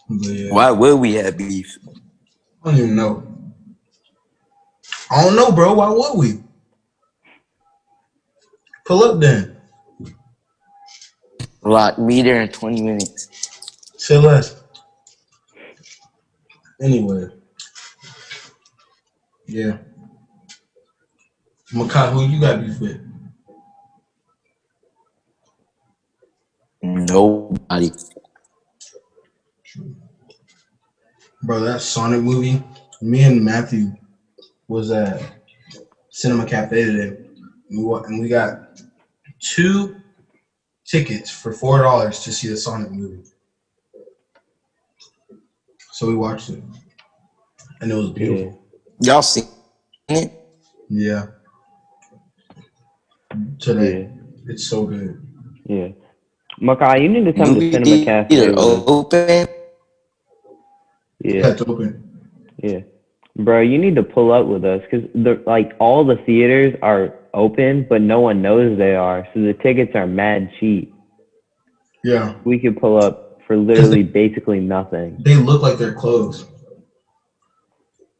Yeah. 0.09 0.53
Why 0.53 0.71
would 0.71 0.97
we 0.97 1.15
have 1.15 1.37
beef? 1.37 1.79
I 2.63 2.71
don't 2.71 2.79
even 2.79 2.97
know. 2.97 3.34
I 5.15 5.23
don't 5.23 5.37
know, 5.37 5.53
bro. 5.53 5.75
Why 5.75 5.91
would 5.91 6.19
we? 6.19 6.43
Pull 8.85 9.05
up 9.05 9.21
then. 9.21 9.57
Like 11.63 11.99
me 12.01 12.23
there 12.23 12.43
in 12.43 12.49
20 12.49 12.83
minutes. 12.83 13.29
Say 13.97 14.19
less. 14.19 14.61
Anyway. 16.83 17.29
Yeah. 19.47 19.79
Mekhi, 21.73 22.13
who 22.13 22.27
you 22.27 22.41
got 22.41 22.61
beef 22.61 22.81
with? 22.81 23.01
Nobody. 26.83 27.93
Bro, 31.45 31.61
that 31.61 31.83
Sonic 31.83 32.21
movie, 32.21 32.61
me 33.01 33.23
and 33.23 33.45
Matthew 33.45 33.95
was 34.69 34.91
at 34.91 35.21
Cinema 36.11 36.47
Cafe 36.47 36.85
today. 36.85 37.17
And 37.71 37.79
we, 37.79 37.85
wa- 37.85 38.03
and 38.03 38.21
we 38.21 38.29
got 38.29 38.81
two 39.41 39.97
tickets 40.85 41.31
for 41.31 41.53
four 41.53 41.83
dollars 41.83 42.21
to 42.25 42.33
see 42.33 42.49
the 42.49 42.57
Sonic 42.57 42.91
movie. 42.91 43.23
So 45.93 46.07
we 46.09 46.15
watched 46.17 46.51
it. 46.51 46.63
And 47.81 47.91
it 47.91 47.95
was 47.95 48.09
Yeah. 48.09 48.15
beautiful. 48.15 48.61
Y'all 49.01 49.23
seen 49.23 49.45
it? 50.09 50.33
Yeah. 50.89 51.27
Today. 53.59 54.11
It's 54.47 54.67
so 54.67 54.85
good. 54.87 55.21
Yeah. 55.67 55.89
Mekhi, 56.61 57.03
you 57.03 57.09
need 57.09 57.25
to 57.25 57.33
come 57.33 57.55
to 57.55 57.73
Cinema 57.73 58.05
Cafe. 58.05 58.53
open? 58.55 59.29
Yeah. 59.29 59.47
Yeah, 61.21 61.49
it's 61.49 61.63
open. 61.63 62.21
Yeah. 62.63 62.81
Bro, 63.37 63.63
you 63.63 63.79
need 63.79 63.97
to 63.97 64.03
pull 64.03 64.33
up 64.33 64.47
with 64.47 64.65
us 64.65 64.81
because 64.83 65.09
the 65.13 65.43
like 65.47 65.73
all 65.81 66.05
the 66.05 66.17
theaters 66.25 66.75
are 66.83 67.15
open, 67.35 67.85
but 67.89 68.01
no 68.01 68.21
one 68.21 68.41
knows 68.41 68.79
they 68.79 68.95
are. 68.95 69.27
So 69.35 69.41
the 69.41 69.55
tickets 69.55 69.93
are 69.95 70.07
mad 70.07 70.51
cheap. 70.61 70.95
Yeah. 72.05 72.37
We 72.45 72.59
could 72.59 72.79
pull 72.79 72.97
up 73.03 73.41
for 73.47 73.57
literally 73.57 74.05
basically 74.05 74.61
nothing. 74.61 75.17
They 75.21 75.35
look 75.35 75.63
like 75.63 75.79
they're 75.79 75.95
closed. 75.95 76.47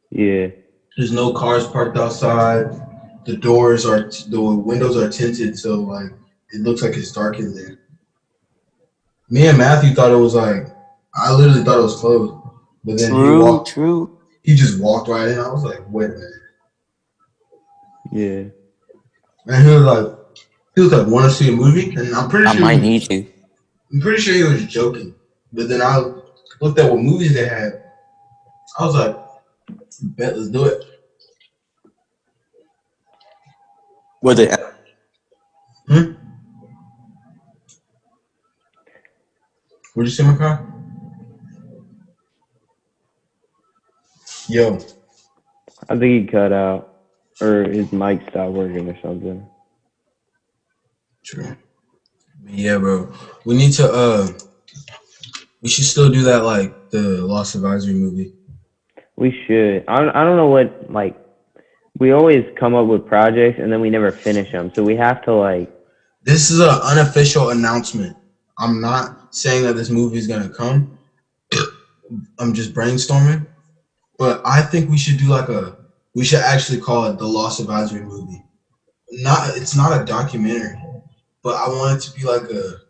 Yeah. 0.09 0.47
There's 0.97 1.11
no 1.11 1.33
cars 1.33 1.65
parked 1.67 1.97
outside. 1.97 2.65
The 3.25 3.37
doors 3.37 3.85
are 3.85 4.09
the 4.27 4.41
windows 4.41 4.97
are 4.97 5.09
tinted, 5.09 5.57
so 5.57 5.75
like 5.81 6.11
it 6.51 6.61
looks 6.61 6.81
like 6.81 6.95
it's 6.95 7.11
dark 7.11 7.39
in 7.39 7.55
there. 7.55 7.79
Me 9.29 9.47
and 9.47 9.57
Matthew 9.57 9.95
thought 9.95 10.11
it 10.11 10.15
was 10.17 10.35
like 10.35 10.67
I 11.13 11.33
literally 11.33 11.63
thought 11.63 11.79
it 11.79 11.83
was 11.83 11.99
closed, 11.99 12.33
but 12.83 12.97
then 12.97 13.11
he 13.11 13.17
True, 13.17 13.43
walked. 13.43 13.69
true. 13.69 14.14
He 14.45 14.53
just 14.53 14.79
walked 14.79 15.09
right 15.09 15.27
in. 15.27 15.39
I 15.39 15.51
was 15.51 15.63
like, 15.63 15.81
wait 15.89 16.05
a 16.05 16.13
minute. 16.13 16.31
Yeah. 18.11 18.43
And 19.47 19.67
he 19.67 19.73
was 19.73 19.81
like, 19.81 20.17
he 20.75 20.81
was 20.81 20.91
like, 20.91 21.07
want 21.07 21.25
to 21.25 21.31
see 21.31 21.49
a 21.49 21.51
movie? 21.51 21.95
And 21.95 22.13
I'm 22.13 22.29
pretty 22.29 22.45
I 22.45 22.53
sure. 22.53 22.61
I 22.61 22.75
might 22.75 22.81
need 22.81 23.01
to. 23.09 23.25
I'm 23.91 24.01
pretty 24.01 24.21
sure 24.21 24.35
he 24.35 24.43
was 24.43 24.65
joking. 24.67 25.15
But 25.51 25.67
then 25.67 25.81
I 25.81 25.97
looked 26.61 26.77
at 26.77 26.91
what 26.91 27.01
movies 27.01 27.33
they 27.33 27.47
had. 27.47 27.85
I 28.77 28.85
was 28.85 28.93
like, 28.93 29.17
bet 30.15 30.37
let's 30.37 30.49
do 30.49 30.65
it. 30.65 30.83
Was 34.21 34.37
it? 34.37 34.53
Hmm? 35.87 36.11
What'd 39.95 40.11
you 40.11 40.15
see 40.15 40.23
my 40.23 40.33
Mekhi? 40.33 40.74
Yo, 44.47 44.79
I 45.89 45.97
think 45.97 46.25
he 46.25 46.31
cut 46.31 46.53
out 46.53 46.95
or 47.41 47.63
his 47.63 47.91
mic 47.91 48.21
stopped 48.29 48.53
working 48.53 48.89
or 48.89 48.97
something. 49.01 49.45
true. 51.23 51.55
Yeah, 52.47 52.77
bro. 52.77 53.11
We 53.45 53.55
need 53.55 53.71
to 53.73 53.91
uh 53.91 54.27
we 55.61 55.69
should 55.69 55.85
still 55.85 56.09
do 56.11 56.23
that 56.23 56.43
like 56.43 56.91
the 56.91 57.25
Lost 57.25 57.55
Advisory 57.55 57.93
movie. 57.95 58.33
We 59.17 59.33
should. 59.47 59.83
I 59.87 59.99
don't, 59.99 60.15
I 60.15 60.23
don't 60.23 60.37
know 60.37 60.47
what 60.47 60.91
like 60.91 61.17
we 61.99 62.11
always 62.11 62.43
come 62.59 62.75
up 62.75 62.87
with 62.87 63.05
projects 63.05 63.59
and 63.59 63.71
then 63.71 63.81
we 63.81 63.89
never 63.89 64.11
finish 64.11 64.51
them. 64.51 64.71
So 64.75 64.83
we 64.83 64.95
have 64.95 65.23
to 65.23 65.33
like 65.33 65.73
This 66.23 66.51
is 66.51 66.59
an 66.59 66.69
unofficial 66.69 67.49
announcement. 67.49 68.15
I'm 68.59 68.79
not 68.79 69.33
saying 69.33 69.63
that 69.63 69.73
this 69.73 69.89
movie 69.89 70.17
is 70.17 70.27
gonna 70.27 70.49
come. 70.49 70.97
I'm 72.39 72.53
just 72.53 72.73
brainstorming. 72.73 73.47
But 74.17 74.41
I 74.45 74.61
think 74.61 74.89
we 74.89 74.97
should 74.97 75.17
do 75.17 75.25
like 75.27 75.49
a 75.49 75.77
we 76.13 76.23
should 76.23 76.39
actually 76.39 76.79
call 76.79 77.05
it 77.05 77.17
the 77.19 77.27
Lost 77.27 77.59
Advisory 77.59 78.01
movie. 78.01 78.43
Not 79.11 79.57
it's 79.57 79.75
not 79.75 80.01
a 80.01 80.05
documentary, 80.05 80.79
but 81.43 81.55
I 81.55 81.67
want 81.69 81.97
it 81.97 82.01
to 82.09 82.17
be 82.19 82.25
like 82.25 82.43
a 82.49 82.81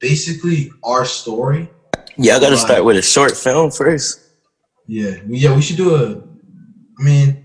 basically 0.00 0.70
our 0.82 1.04
story. 1.04 1.70
Yeah, 2.16 2.36
I 2.36 2.40
gotta 2.40 2.54
Right. 2.56 2.60
start 2.64 2.84
with 2.84 2.96
a 2.96 3.02
short 3.02 3.36
film 3.36 3.70
first. 3.70 4.20
Yeah, 4.86 5.16
yeah, 5.28 5.54
we 5.54 5.60
should 5.62 5.76
do 5.76 5.94
a. 5.94 6.22
I 6.98 7.02
mean, 7.02 7.44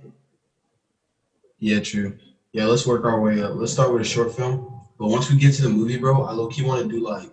yeah, 1.60 1.80
true. 1.82 2.18
Yeah, 2.54 2.66
let's 2.66 2.88
work 2.88 3.04
our 3.06 3.20
way 3.20 3.42
up. 3.44 3.56
Let's 3.56 3.74
start 3.74 3.92
with 3.92 4.02
a 4.02 4.06
short 4.06 4.36
film, 4.36 4.82
but 4.98 5.08
once 5.08 5.30
we 5.30 5.38
get 5.38 5.54
to 5.56 5.63
the 5.63 5.70
movie, 5.70 5.98
bro, 5.98 6.24
I 6.24 6.32
low 6.32 6.48
key 6.48 6.63
want 6.63 6.82
to 6.84 6.88
do 6.88 7.04
like, 7.04 7.30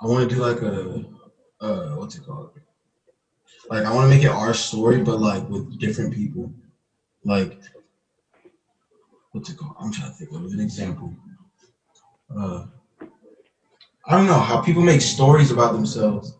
I 0.00 0.06
want 0.06 0.28
to 0.28 0.34
do 0.34 0.40
like 0.40 0.62
a, 0.62 1.04
uh, 1.60 1.96
what's 1.96 2.16
it 2.16 2.24
called? 2.24 2.50
Like, 3.70 3.84
I 3.84 3.94
want 3.94 4.10
to 4.10 4.14
make 4.16 4.24
it 4.24 4.30
our 4.30 4.54
story, 4.54 5.02
but 5.02 5.20
like 5.20 5.46
with 5.48 5.78
different 5.78 6.14
people. 6.14 6.52
Like, 7.24 7.58
what's 9.32 9.50
it 9.50 9.56
called? 9.58 9.76
I'm 9.80 9.92
trying 9.92 10.10
to 10.10 10.16
think 10.16 10.32
of 10.32 10.44
an 10.44 10.60
example. 10.60 11.14
Uh, 12.34 12.64
I 14.06 14.16
don't 14.16 14.26
know 14.26 14.38
how 14.38 14.60
people 14.60 14.82
make 14.82 15.00
stories 15.02 15.50
about 15.50 15.74
themselves 15.74 16.32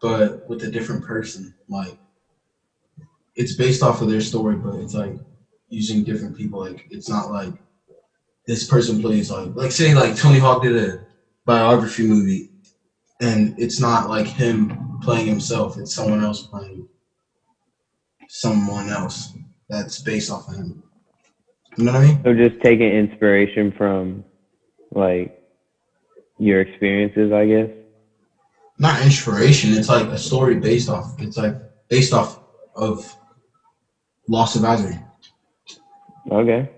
but 0.00 0.48
with 0.48 0.62
a 0.62 0.70
different 0.70 1.04
person. 1.04 1.52
Like 1.68 1.98
it's 3.34 3.54
based 3.54 3.82
off 3.82 4.00
of 4.00 4.08
their 4.08 4.20
story, 4.20 4.56
but 4.56 4.74
it's 4.76 4.94
like 4.94 5.14
using 5.68 6.04
different 6.04 6.36
people. 6.36 6.60
Like 6.60 6.86
it's 6.90 7.08
not 7.08 7.30
like 7.30 7.52
this 8.46 8.66
person 8.66 9.00
plays 9.00 9.30
like 9.30 9.50
like 9.54 9.72
say 9.72 9.94
like 9.94 10.16
Tony 10.16 10.38
Hawk 10.38 10.62
did 10.62 10.76
a 10.76 11.00
biography 11.44 12.06
movie, 12.06 12.50
and 13.20 13.54
it's 13.58 13.80
not 13.80 14.08
like 14.08 14.26
him 14.26 14.95
playing 15.06 15.26
himself. 15.26 15.78
It's 15.78 15.94
someone 15.94 16.22
else 16.22 16.42
playing 16.42 16.88
someone 18.28 18.90
else. 18.90 19.32
that's 19.68 20.00
based 20.00 20.30
off 20.30 20.48
of 20.48 20.54
him. 20.54 20.82
You 21.76 21.84
know 21.84 21.92
what 21.92 22.02
I 22.02 22.06
mean? 22.06 22.20
So 22.24 22.34
just 22.34 22.62
taking 22.62 22.88
inspiration 22.88 23.72
from 23.76 24.24
like 24.92 25.42
your 26.38 26.60
experiences, 26.60 27.32
I 27.32 27.46
guess. 27.46 27.70
Not 28.78 29.02
inspiration. 29.02 29.72
It's 29.72 29.88
like 29.88 30.06
a 30.06 30.18
story 30.18 30.56
based 30.56 30.88
off. 30.88 31.14
It's 31.18 31.36
like 31.36 31.56
based 31.88 32.12
off 32.12 32.38
of 32.74 33.14
Lost 34.28 34.56
Advisory. 34.56 34.98
Okay. 36.30 36.70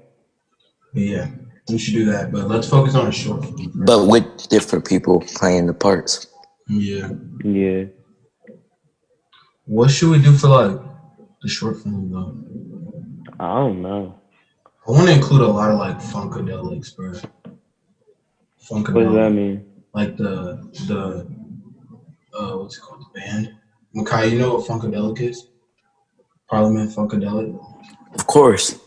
But 0.95 1.03
yeah, 1.03 1.29
we 1.69 1.79
should 1.79 1.95
do 1.95 2.05
that. 2.07 2.33
But 2.33 2.49
let's 2.49 2.69
focus 2.69 2.95
on 2.95 3.07
a 3.09 3.13
short. 3.13 3.45
But 3.75 4.07
with 4.07 4.49
different 4.49 4.87
people 4.87 5.21
playing 5.21 5.67
the 5.67 5.75
parts. 5.75 6.27
Yeah. 6.69 7.11
Yeah. 7.45 7.85
What 9.69 9.91
should 9.91 10.11
we 10.11 10.19
do 10.21 10.33
for 10.33 10.49
like 10.49 10.81
the 11.43 11.49
short 11.49 11.83
film 11.83 12.11
though? 12.11 12.35
I 13.39 13.55
don't 13.61 13.83
know. 13.83 14.19
I 14.87 14.91
want 14.91 15.09
to 15.09 15.15
include 15.15 15.43
a 15.43 15.47
lot 15.47 15.71
of 15.71 15.79
like 15.79 15.99
funkadelics, 15.99 16.97
bro. 16.97 17.13
Funkadelic. 18.69 18.95
What 18.95 19.05
does 19.05 19.15
that 19.15 19.31
mean? 19.31 19.69
like 19.99 20.17
the 20.17 20.35
the 20.87 21.27
uh, 22.39 22.57
what's 22.57 22.77
it 22.77 22.81
called? 22.81 23.05
The 23.13 23.21
band. 23.21 23.55
Mekhi, 23.95 24.31
you 24.31 24.39
know 24.39 24.55
what 24.55 24.67
funkadelic 24.67 25.21
is? 25.21 25.49
Parliament 26.49 26.91
funkadelic. 26.91 27.51
Of 28.15 28.27
course. 28.27 28.79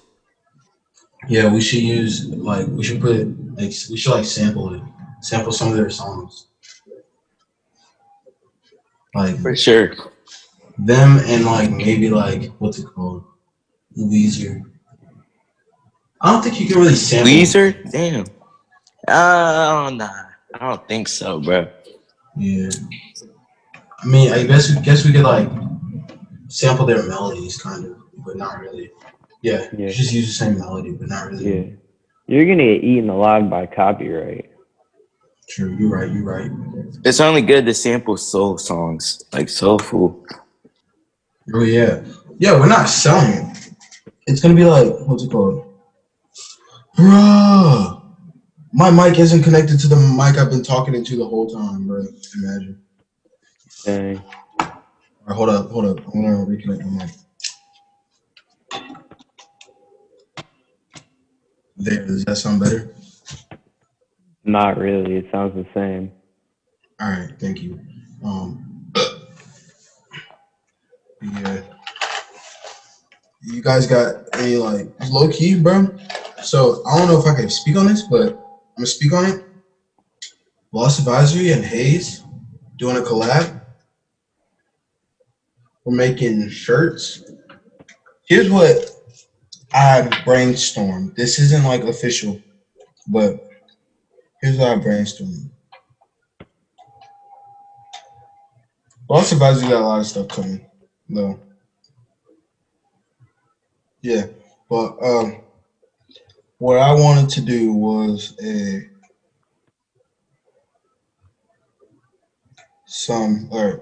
Yeah, 1.27 1.51
we 1.53 1.61
should 1.61 1.83
use 1.83 2.27
like 2.27 2.67
we 2.67 2.83
should 2.83 3.01
put 3.01 3.27
like 3.55 3.73
we 3.89 3.97
should 3.97 4.13
like 4.13 4.25
sample 4.25 4.73
it, 4.73 4.81
sample 5.21 5.51
some 5.51 5.69
of 5.69 5.77
their 5.77 5.89
songs. 5.89 6.47
Like 9.13 9.37
For 9.39 9.55
sure. 9.55 9.93
Them 10.81 11.19
and 11.25 11.45
like 11.45 11.69
maybe 11.71 12.09
like 12.09 12.51
what's 12.59 12.79
it 12.79 12.87
called? 12.87 13.23
Weezer. 13.97 14.61
I 16.21 16.31
don't 16.31 16.41
think 16.43 16.59
you 16.59 16.67
can 16.67 16.77
really 16.79 16.95
sample. 16.95 17.31
Weezer? 17.31 17.91
Damn. 17.91 18.25
Uh, 19.07 19.89
nah. 19.93 20.09
I 20.53 20.59
don't 20.59 20.87
think 20.87 21.07
so, 21.07 21.39
bro. 21.39 21.67
Yeah. 22.37 22.69
I 23.99 24.05
mean, 24.07 24.31
I 24.31 24.43
guess 24.43 24.73
we 24.75 24.81
guess 24.81 25.05
we 25.05 25.11
could 25.11 25.23
like 25.23 25.49
sample 26.47 26.85
their 26.85 27.03
melodies, 27.03 27.61
kind 27.61 27.85
of, 27.85 27.97
but 28.25 28.37
not 28.37 28.59
really. 28.59 28.91
Yeah, 29.41 29.67
Yeah. 29.77 29.89
just 29.89 30.13
use 30.13 30.27
the 30.27 30.33
same 30.33 30.59
melody, 30.59 30.91
but 30.91 31.09
not 31.09 31.31
really. 31.31 31.55
Yeah. 31.55 31.65
You're 32.27 32.45
gonna 32.45 32.63
get 32.75 32.83
eaten 32.83 33.09
alive 33.09 33.49
by 33.49 33.65
copyright. 33.65 34.51
True. 35.49 35.75
You're 35.77 35.89
right. 35.89 36.09
You're 36.11 36.23
right. 36.23 36.49
It's 37.03 37.19
only 37.19 37.41
good 37.41 37.65
to 37.65 37.73
sample 37.73 38.17
soul 38.17 38.57
songs, 38.57 39.23
like 39.33 39.49
soulful. 39.49 40.23
Oh 41.53 41.63
yeah, 41.63 42.03
yeah. 42.37 42.59
We're 42.59 42.67
not 42.67 42.87
selling 42.87 43.47
it. 43.47 43.71
It's 44.27 44.41
gonna 44.41 44.55
be 44.55 44.65
like 44.65 44.87
what's 45.07 45.23
it 45.23 45.31
called? 45.31 45.65
Bruh. 46.97 48.01
My 48.73 48.89
mic 48.89 49.19
isn't 49.19 49.43
connected 49.43 49.79
to 49.81 49.87
the 49.87 49.95
mic 49.97 50.37
I've 50.37 50.49
been 50.49 50.63
talking 50.63 50.95
into 50.95 51.17
the 51.17 51.25
whole 51.25 51.49
time, 51.49 51.87
bro. 51.87 52.05
Imagine. 52.37 52.81
Dang. 53.83 54.23
All 54.59 55.27
right, 55.27 55.35
hold 55.35 55.49
up, 55.49 55.69
hold 55.71 55.85
up. 55.85 55.97
I'm 56.13 56.21
gonna 56.21 56.45
reconnect 56.45 56.85
my 56.85 57.05
mic. 57.05 57.15
There, 61.77 62.05
does 62.05 62.23
that 62.25 62.35
sound 62.37 62.61
better? 62.61 62.95
Not 64.43 64.77
really. 64.77 65.15
It 65.17 65.25
sounds 65.31 65.53
the 65.55 65.65
same. 65.73 66.11
All 66.99 67.09
right, 67.09 67.31
thank 67.39 67.61
you. 67.61 67.79
Um, 68.23 68.70
yeah. 71.21 71.61
You 73.43 73.61
guys 73.61 73.87
got 73.87 74.23
any 74.33 74.55
like 74.55 74.87
low 75.09 75.27
key, 75.29 75.55
bro? 75.55 75.95
So 76.43 76.83
I 76.85 76.97
don't 76.97 77.07
know 77.07 77.19
if 77.19 77.25
I 77.25 77.35
can 77.35 77.49
speak 77.49 77.75
on 77.75 77.87
this, 77.87 78.03
but 78.03 78.33
I'm 78.33 78.35
gonna 78.77 78.87
speak 78.87 79.13
on 79.13 79.25
it. 79.25 79.43
Lost 80.71 80.99
Advisory 80.99 81.51
and 81.51 81.63
Hayes 81.63 82.23
doing 82.77 82.97
a 82.97 83.01
collab. 83.01 83.61
We're 85.83 85.95
making 85.95 86.49
shirts. 86.49 87.23
Here's 88.27 88.49
what 88.49 88.89
I 89.73 90.01
brainstormed. 90.25 91.15
This 91.15 91.39
isn't 91.39 91.65
like 91.65 91.83
official, 91.83 92.39
but 93.07 93.43
here's 94.41 94.57
what 94.57 94.69
I 94.69 94.75
brainstormed. 94.75 95.49
Lost 99.09 99.33
Advisory 99.33 99.67
got 99.67 99.81
a 99.81 99.85
lot 99.85 99.99
of 99.99 100.05
stuff 100.05 100.27
coming, 100.29 100.65
though. 101.13 101.39
Yeah, 104.01 104.25
but 104.69 104.95
um, 105.01 105.35
what 106.59 106.77
I 106.77 106.93
wanted 106.93 107.29
to 107.29 107.41
do 107.41 107.73
was 107.73 108.33
a 108.43 108.81
some 112.85 113.47
or 113.51 113.79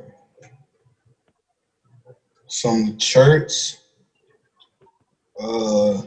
some 2.48 2.98
shirts, 3.00 3.78
uh, 5.40 6.02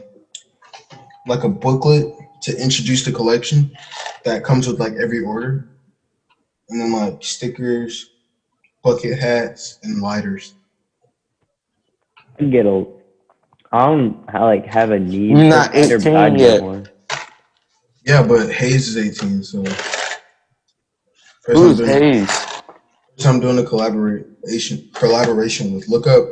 like 1.27 1.43
a 1.43 1.49
booklet 1.49 2.05
to 2.41 2.55
introduce 2.61 3.03
the 3.03 3.11
collection 3.11 3.71
that 4.25 4.43
comes 4.43 4.67
with 4.67 4.79
like 4.79 4.93
every 5.01 5.21
order, 5.21 5.65
and 6.69 6.81
then 6.81 6.91
like 6.91 7.17
stickers, 7.21 8.09
bucket 8.83 9.19
hats, 9.19 9.79
and 9.83 10.01
lighters. 10.01 10.55
I 12.39 12.43
get 12.45 12.65
a. 12.65 12.85
I 13.71 13.85
don't 13.87 14.29
ha- 14.29 14.45
like 14.45 14.65
have 14.67 14.91
a 14.91 14.99
need. 14.99 15.29
You're 15.31 15.37
for 15.39 15.43
not 15.45 15.75
it, 15.75 15.91
18 15.91 16.35
yet. 16.37 16.61
one. 16.63 16.87
Yeah, 18.05 18.21
but 18.25 18.51
Hayes 18.51 18.89
is 18.95 18.97
18, 19.21 19.43
so. 19.43 19.63
First 19.63 20.19
Who's 21.47 21.79
I'm 21.81 21.87
doing, 21.87 22.13
Hayes? 22.13 22.27
first 22.29 23.25
I'm 23.27 23.39
doing 23.39 23.59
a 23.59 23.63
collaboration 23.63 24.89
collaboration 24.93 25.73
with. 25.73 25.87
Look 25.87 26.07
up 26.07 26.23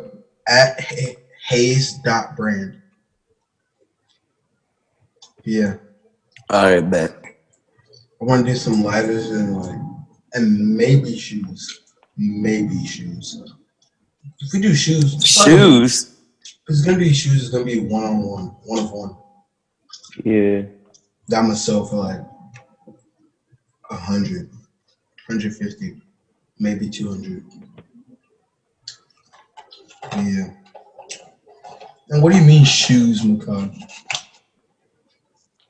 at 0.48 0.80
Ha- 0.80 1.16
Hayes 1.48 1.94
dot 2.04 2.36
brand. 2.36 2.78
Yeah, 5.44 5.78
All 6.52 6.66
right, 6.72 6.88
bet. 6.88 7.16
I 8.22 8.26
want 8.26 8.46
to 8.46 8.52
do 8.52 8.58
some 8.58 8.84
lighters 8.84 9.32
and 9.32 9.58
like, 9.58 9.80
and 10.34 10.78
maybe 10.78 11.18
shoes, 11.18 11.82
maybe 12.16 12.86
shoes. 12.86 13.42
If 14.40 14.54
we 14.54 14.62
do 14.62 14.74
shoes, 14.74 15.24
Shoes? 15.24 16.18
It's 16.68 16.82
gonna 16.82 16.98
be 16.98 17.14
shoes. 17.14 17.44
It's 17.44 17.50
gonna 17.50 17.66
be 17.66 17.80
one 17.80 18.04
on 18.04 18.22
one, 18.22 18.46
one 18.64 18.80
of 18.80 18.92
one. 18.92 19.16
Yeah. 20.24 20.64
that 21.28 21.56
sell 21.58 21.86
for 21.86 21.98
like 21.98 22.22
a 23.90 23.96
hundred, 23.96 24.50
hundred 25.28 25.56
fifty, 25.56 26.02
maybe 26.60 26.90
two 26.90 27.10
hundred. 27.10 27.46
Yeah. 30.18 30.54
And 32.10 32.22
what 32.22 32.34
do 32.34 32.40
you 32.40 32.46
mean 32.46 32.66
shoes, 32.66 33.22
Mekhi? 33.22 33.90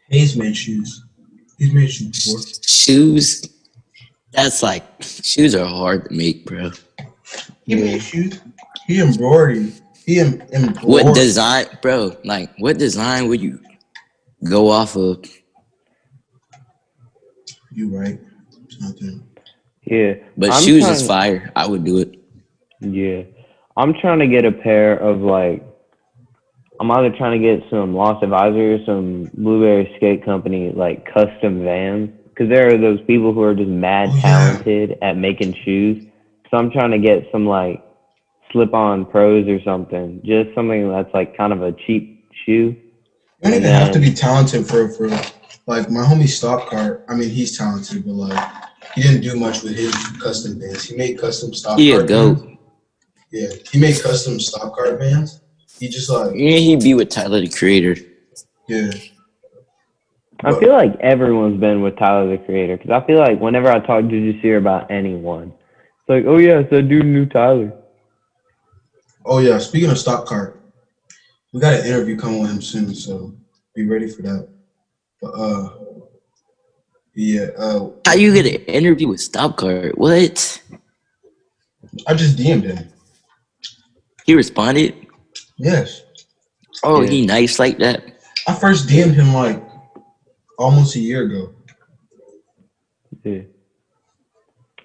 Hayes 0.10 0.36
made 0.36 0.58
shoes. 0.58 1.06
He's 1.58 1.74
made 1.74 1.92
shoes 1.92 2.26
before. 2.26 2.42
Shoes? 2.68 3.48
That's 4.32 4.64
like, 4.64 4.84
shoes 5.02 5.54
are 5.56 5.66
hard 5.66 6.10
to 6.10 6.14
make, 6.14 6.46
bro. 6.46 6.72
He 7.64 7.76
made 7.76 8.02
shoes. 8.02 8.42
He 8.88 9.00
embroidered. 9.02 9.74
He 10.06 10.20
em- 10.20 10.42
embroidered. 10.54 10.84
What 10.84 11.16
design, 11.16 11.66
bro? 11.82 12.16
Like, 12.24 12.50
what 12.58 12.78
design 12.78 13.28
would 13.30 13.40
you 13.42 13.60
go 14.50 14.70
off 14.70 14.96
of? 14.96 15.24
You 17.72 17.96
right? 17.98 18.20
It's 18.66 18.82
nothing. 18.82 19.24
Yeah. 19.84 20.16
But 20.38 20.52
I'm 20.52 20.64
shoes 20.64 20.88
is 20.88 21.06
trying- 21.06 21.40
fire. 21.40 21.52
I 21.56 21.68
would 21.68 21.84
do 21.84 22.00
it. 22.00 22.16
Yeah. 22.80 23.24
I'm 23.78 23.94
trying 23.94 24.20
to 24.20 24.28
get 24.28 24.46
a 24.46 24.52
pair 24.52 24.98
of 24.98 25.20
like 25.22 25.64
I'm 26.80 26.90
either 26.92 27.16
trying 27.16 27.40
to 27.40 27.48
get 27.48 27.70
some 27.70 27.94
Lost 27.96 28.24
Advisor 28.24 28.74
or 28.76 28.80
some 28.86 29.30
Blueberry 29.36 29.94
Skate 29.98 30.26
Company 30.26 30.72
like 30.76 31.06
custom 31.06 31.64
vans 31.64 32.10
because 32.30 32.50
there 32.50 32.74
are 32.74 32.78
those 32.78 33.00
people 33.06 33.34
who 33.34 33.44
are 33.44 33.54
just 33.56 33.70
mad 33.70 34.10
Oh, 34.12 34.16
yeah. 34.16 34.22
talented 34.22 34.98
at 35.02 35.16
making 35.16 35.54
shoes. 35.64 36.06
So 36.52 36.58
I'm 36.58 36.70
trying 36.70 36.92
to 36.92 37.00
get 37.00 37.28
some 37.32 37.46
like 37.46 37.82
slip-on 38.52 39.06
pros 39.06 39.48
or 39.48 39.62
something, 39.64 40.22
just 40.24 40.54
something 40.54 40.90
that's 40.90 41.12
like 41.14 41.36
kind 41.38 41.54
of 41.54 41.62
a 41.64 41.72
cheap 41.72 42.30
shoe. 42.46 42.52
You 42.52 42.76
don't 43.42 43.54
even 43.54 43.66
And 43.66 43.74
have 43.84 43.92
to 43.94 44.00
be 44.00 44.12
talented 44.14 44.68
for 44.68 44.90
for 44.90 45.08
like 45.68 45.90
my 45.90 46.02
homie 46.02 46.28
Stop 46.28 46.70
Cart. 46.70 47.06
I 47.10 47.16
mean, 47.16 47.30
he's 47.30 47.58
talented, 47.58 48.04
but 48.06 48.12
like 48.14 48.54
he 48.96 49.02
didn't 49.02 49.22
do 49.22 49.36
much 49.40 49.64
with 49.64 49.76
his 49.78 49.96
custom 50.22 50.60
Vans. 50.60 50.84
He 50.84 50.96
made 50.98 51.18
custom 51.18 51.54
Stop 51.54 51.80
He 51.80 51.92
a 51.94 51.98
Cart 51.98 52.08
goat. 52.10 52.38
Vans. 52.40 52.58
Yeah, 53.32 53.48
he 53.72 53.80
made 53.80 54.02
custom 54.02 54.40
Stop 54.40 54.76
Cart 54.76 55.00
Vans. 55.00 55.40
He 55.80 55.88
just 55.88 56.10
like 56.10 56.34
Yeah, 56.36 56.58
he'd 56.58 56.82
be 56.84 56.94
with 56.94 57.10
Tyler 57.10 57.40
the 57.40 57.48
Creator. 57.50 57.96
yeah. 58.68 58.92
I 60.44 60.52
But- 60.52 60.60
feel 60.60 60.74
like 60.74 60.96
everyone's 61.00 61.60
been 61.62 61.82
with 61.82 61.98
Tyler 61.98 62.30
the 62.36 62.44
Creator 62.44 62.78
because 62.78 62.92
I 62.92 63.06
feel 63.08 63.20
like 63.20 63.40
whenever 63.40 63.70
I 63.72 63.80
talk 63.80 64.02
to 64.02 64.10
Jasir 64.10 64.58
about 64.58 64.92
anyone, 64.92 65.54
it's 66.02 66.10
like, 66.10 66.26
oh 66.26 66.38
yeah, 66.38 66.64
so 66.70 66.82
dude 66.82 67.06
knew 67.06 67.26
Tyler. 67.26 67.74
Oh 69.26 69.40
yeah, 69.40 69.58
speaking 69.60 69.90
of 69.92 69.98
Stop 69.98 70.26
Cart, 70.26 70.60
we 71.54 71.60
got 71.60 71.74
an 71.80 71.86
interview 71.86 72.18
coming 72.18 72.42
with 72.42 72.52
him 72.52 72.62
soon, 72.62 72.94
so 72.96 73.34
be 73.76 73.88
ready 73.88 74.10
for 74.10 74.22
that. 74.24 74.48
But 75.22 75.32
uh, 75.32 75.70
yeah, 77.16 77.48
uh, 77.58 77.90
How 78.06 78.14
you 78.16 78.34
get 78.34 78.46
an 78.48 78.66
interview 78.66 79.10
with 79.10 79.20
Stop 79.20 79.58
Cart? 79.58 79.98
What? 79.98 80.62
I 82.08 82.14
just 82.14 82.38
DM'd 82.38 82.64
him. 82.64 82.88
He 84.26 84.34
responded? 84.36 84.96
Yes, 85.58 86.04
Oh, 86.84 87.02
Yeah. 87.02 87.10
he 87.12 87.26
nice 87.26 87.60
like 87.60 87.78
that. 87.80 88.02
I 88.48 88.54
first 88.56 88.88
DM'd 88.88 89.14
him 89.14 89.34
like 89.34 89.62
almost 90.58 90.96
a 90.96 91.00
year 91.00 91.24
ago. 91.26 91.54
Yeah. 93.24 93.42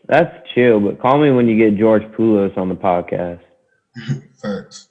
That's 0.09 0.33
chill, 0.55 0.81
but 0.81 1.01
call 1.01 1.19
me 1.21 1.31
when 1.31 1.49
you 1.49 1.57
get 1.59 1.79
George 1.79 2.03
Poulos 2.13 2.57
on 2.57 2.69
the 2.69 2.77
podcast. 2.77 3.41
Facts. 4.43 4.89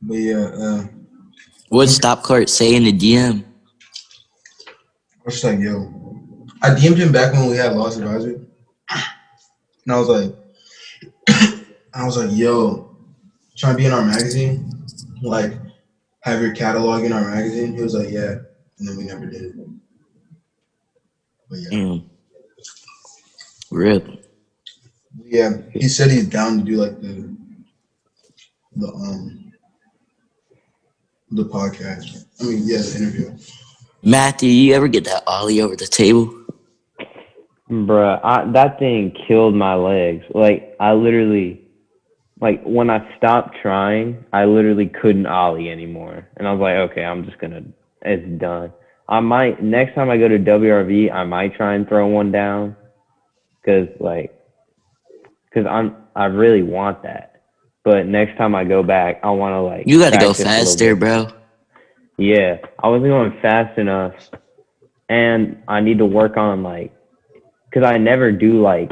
But 0.00 0.14
yeah, 0.14 0.50
uh, 0.54 0.84
What 1.70 1.88
Stop 1.88 2.22
Cart 2.22 2.48
say 2.48 2.76
in 2.76 2.84
the 2.84 2.92
DM? 2.92 3.44
I 3.44 5.22
was 5.24 5.34
just 5.34 5.44
like, 5.44 5.58
yo, 5.58 5.92
I 6.62 6.70
DM'd 6.70 6.98
him 6.98 7.12
back 7.12 7.32
when 7.32 7.50
we 7.50 7.56
had 7.56 7.74
Lost 7.74 7.98
Advisor, 7.98 8.40
and 8.90 9.92
I 9.92 9.98
was 9.98 10.08
like, 10.08 10.34
I 11.94 12.04
was 12.04 12.16
like, 12.16 12.30
yo, 12.36 12.96
trying 13.56 13.74
to 13.74 13.78
be 13.78 13.86
in 13.86 13.92
our 13.92 14.04
magazine, 14.04 14.70
like, 15.22 15.54
have 16.20 16.40
your 16.40 16.54
catalog 16.54 17.04
in 17.04 17.12
our 17.12 17.28
magazine. 17.28 17.74
He 17.74 17.82
was 17.82 17.94
like, 17.94 18.10
yeah, 18.10 18.36
and 18.78 18.88
then 18.88 18.96
we 18.96 19.04
never 19.04 19.26
did 19.26 19.42
it. 19.42 19.54
But 21.50 21.58
yeah, 21.58 21.78
Mm. 21.78 22.07
Rip. 23.70 24.06
yeah, 25.24 25.50
he 25.72 25.88
said 25.88 26.10
he's 26.10 26.28
down 26.28 26.58
to 26.58 26.64
do 26.64 26.76
like 26.76 27.00
the, 27.00 27.36
the 28.76 28.86
um, 28.88 29.52
the 31.30 31.44
podcast. 31.44 32.24
I 32.40 32.44
mean, 32.44 32.62
yeah, 32.64 32.78
the 32.78 32.96
interview. 32.96 33.36
Matthew, 34.02 34.50
you 34.50 34.74
ever 34.74 34.88
get 34.88 35.04
that 35.04 35.24
ollie 35.26 35.60
over 35.60 35.76
the 35.76 35.86
table? 35.86 36.34
Bruh, 37.70 38.20
I, 38.22 38.50
that 38.52 38.78
thing 38.78 39.14
killed 39.26 39.54
my 39.54 39.74
legs. 39.74 40.24
Like, 40.34 40.74
I 40.80 40.92
literally, 40.92 41.68
like, 42.40 42.62
when 42.62 42.88
I 42.88 43.14
stopped 43.16 43.58
trying, 43.60 44.24
I 44.32 44.46
literally 44.46 44.86
couldn't 44.88 45.26
ollie 45.26 45.70
anymore. 45.70 46.26
And 46.36 46.48
I 46.48 46.52
was 46.52 46.60
like, 46.60 46.90
okay, 46.90 47.04
I'm 47.04 47.26
just 47.26 47.38
gonna, 47.38 47.62
it's 48.02 48.40
done. 48.40 48.72
I 49.08 49.20
might, 49.20 49.62
next 49.62 49.94
time 49.94 50.08
I 50.08 50.16
go 50.16 50.28
to 50.28 50.38
WRV, 50.38 51.12
I 51.12 51.24
might 51.24 51.56
try 51.56 51.74
and 51.74 51.86
throw 51.86 52.06
one 52.06 52.30
down. 52.32 52.76
Cause, 53.68 53.88
like, 54.00 54.32
cause 55.52 55.66
I'm, 55.68 55.94
I 56.16 56.24
really 56.24 56.62
want 56.62 57.02
that. 57.02 57.42
But 57.84 58.06
next 58.06 58.38
time 58.38 58.54
I 58.54 58.64
go 58.64 58.82
back, 58.82 59.20
I 59.22 59.28
wanna, 59.28 59.62
like, 59.62 59.86
You 59.86 59.98
gotta 59.98 60.16
go 60.16 60.32
practice 60.32 60.40
a 60.40 60.48
little 60.48 60.64
faster, 60.64 60.96
bro. 60.96 61.28
Yeah, 62.16 62.56
I 62.82 62.88
wasn't 62.88 63.10
going 63.10 63.38
fast 63.42 63.78
enough, 63.78 64.14
and 65.10 65.62
I 65.68 65.80
need 65.80 65.98
to 65.98 66.06
work 66.06 66.38
on 66.38 66.62
like, 66.62 66.92
cause 67.74 67.84
I 67.84 67.98
never 67.98 68.32
do 68.32 68.62
like 68.62 68.90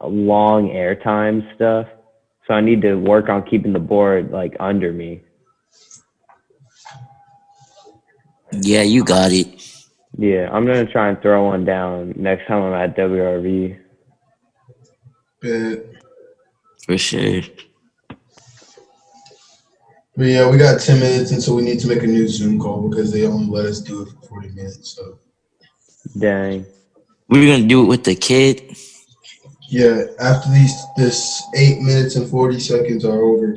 long 0.00 0.68
airtime 0.68 1.42
stuff, 1.56 1.88
so 2.46 2.54
I 2.54 2.60
need 2.60 2.82
to 2.82 2.94
work 2.94 3.28
on 3.28 3.42
keeping 3.42 3.72
the 3.72 3.80
board 3.80 4.30
like 4.30 4.54
under 4.60 4.92
me. 4.92 5.22
Yeah, 8.52 8.82
you 8.82 9.02
got 9.04 9.32
it. 9.32 9.73
Yeah, 10.16 10.48
I'm 10.52 10.64
gonna 10.66 10.86
try 10.86 11.08
and 11.08 11.20
throw 11.20 11.44
one 11.46 11.64
down 11.64 12.14
next 12.16 12.46
time 12.46 12.62
I'm 12.62 12.72
at 12.74 12.96
WRV. 12.96 13.78
But, 15.42 15.86
For 16.86 16.96
sure. 16.96 17.42
but 20.16 20.26
yeah, 20.26 20.48
we 20.48 20.56
got 20.56 20.80
ten 20.80 21.00
minutes 21.00 21.32
until 21.32 21.56
we 21.56 21.62
need 21.62 21.80
to 21.80 21.88
make 21.88 22.02
a 22.02 22.06
new 22.06 22.28
Zoom 22.28 22.60
call 22.60 22.88
because 22.88 23.12
they 23.12 23.26
only 23.26 23.46
let 23.46 23.66
us 23.66 23.80
do 23.80 24.02
it 24.02 24.08
for 24.10 24.28
forty 24.28 24.48
minutes. 24.50 24.90
So 24.96 25.18
Dang. 26.18 26.64
We're 27.28 27.56
gonna 27.56 27.66
do 27.68 27.82
it 27.82 27.86
with 27.88 28.04
the 28.04 28.14
kid. 28.14 28.76
yeah, 29.68 30.04
after 30.20 30.48
these 30.50 30.74
this 30.96 31.42
eight 31.56 31.80
minutes 31.80 32.14
and 32.14 32.28
forty 32.30 32.60
seconds 32.60 33.04
are 33.04 33.20
over, 33.20 33.56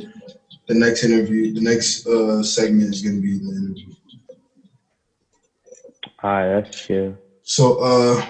the 0.68 0.74
next 0.74 1.04
interview, 1.04 1.54
the 1.54 1.62
next 1.62 2.08
uh 2.08 2.42
segment 2.42 2.90
is 2.94 3.04
gonna 3.04 3.22
be 3.22 3.38
the 3.38 3.50
interview. 3.52 3.94
Alright, 6.24 6.66
that's 6.66 6.86
chill. 6.86 7.16
So 7.44 7.80
uh 7.80 8.26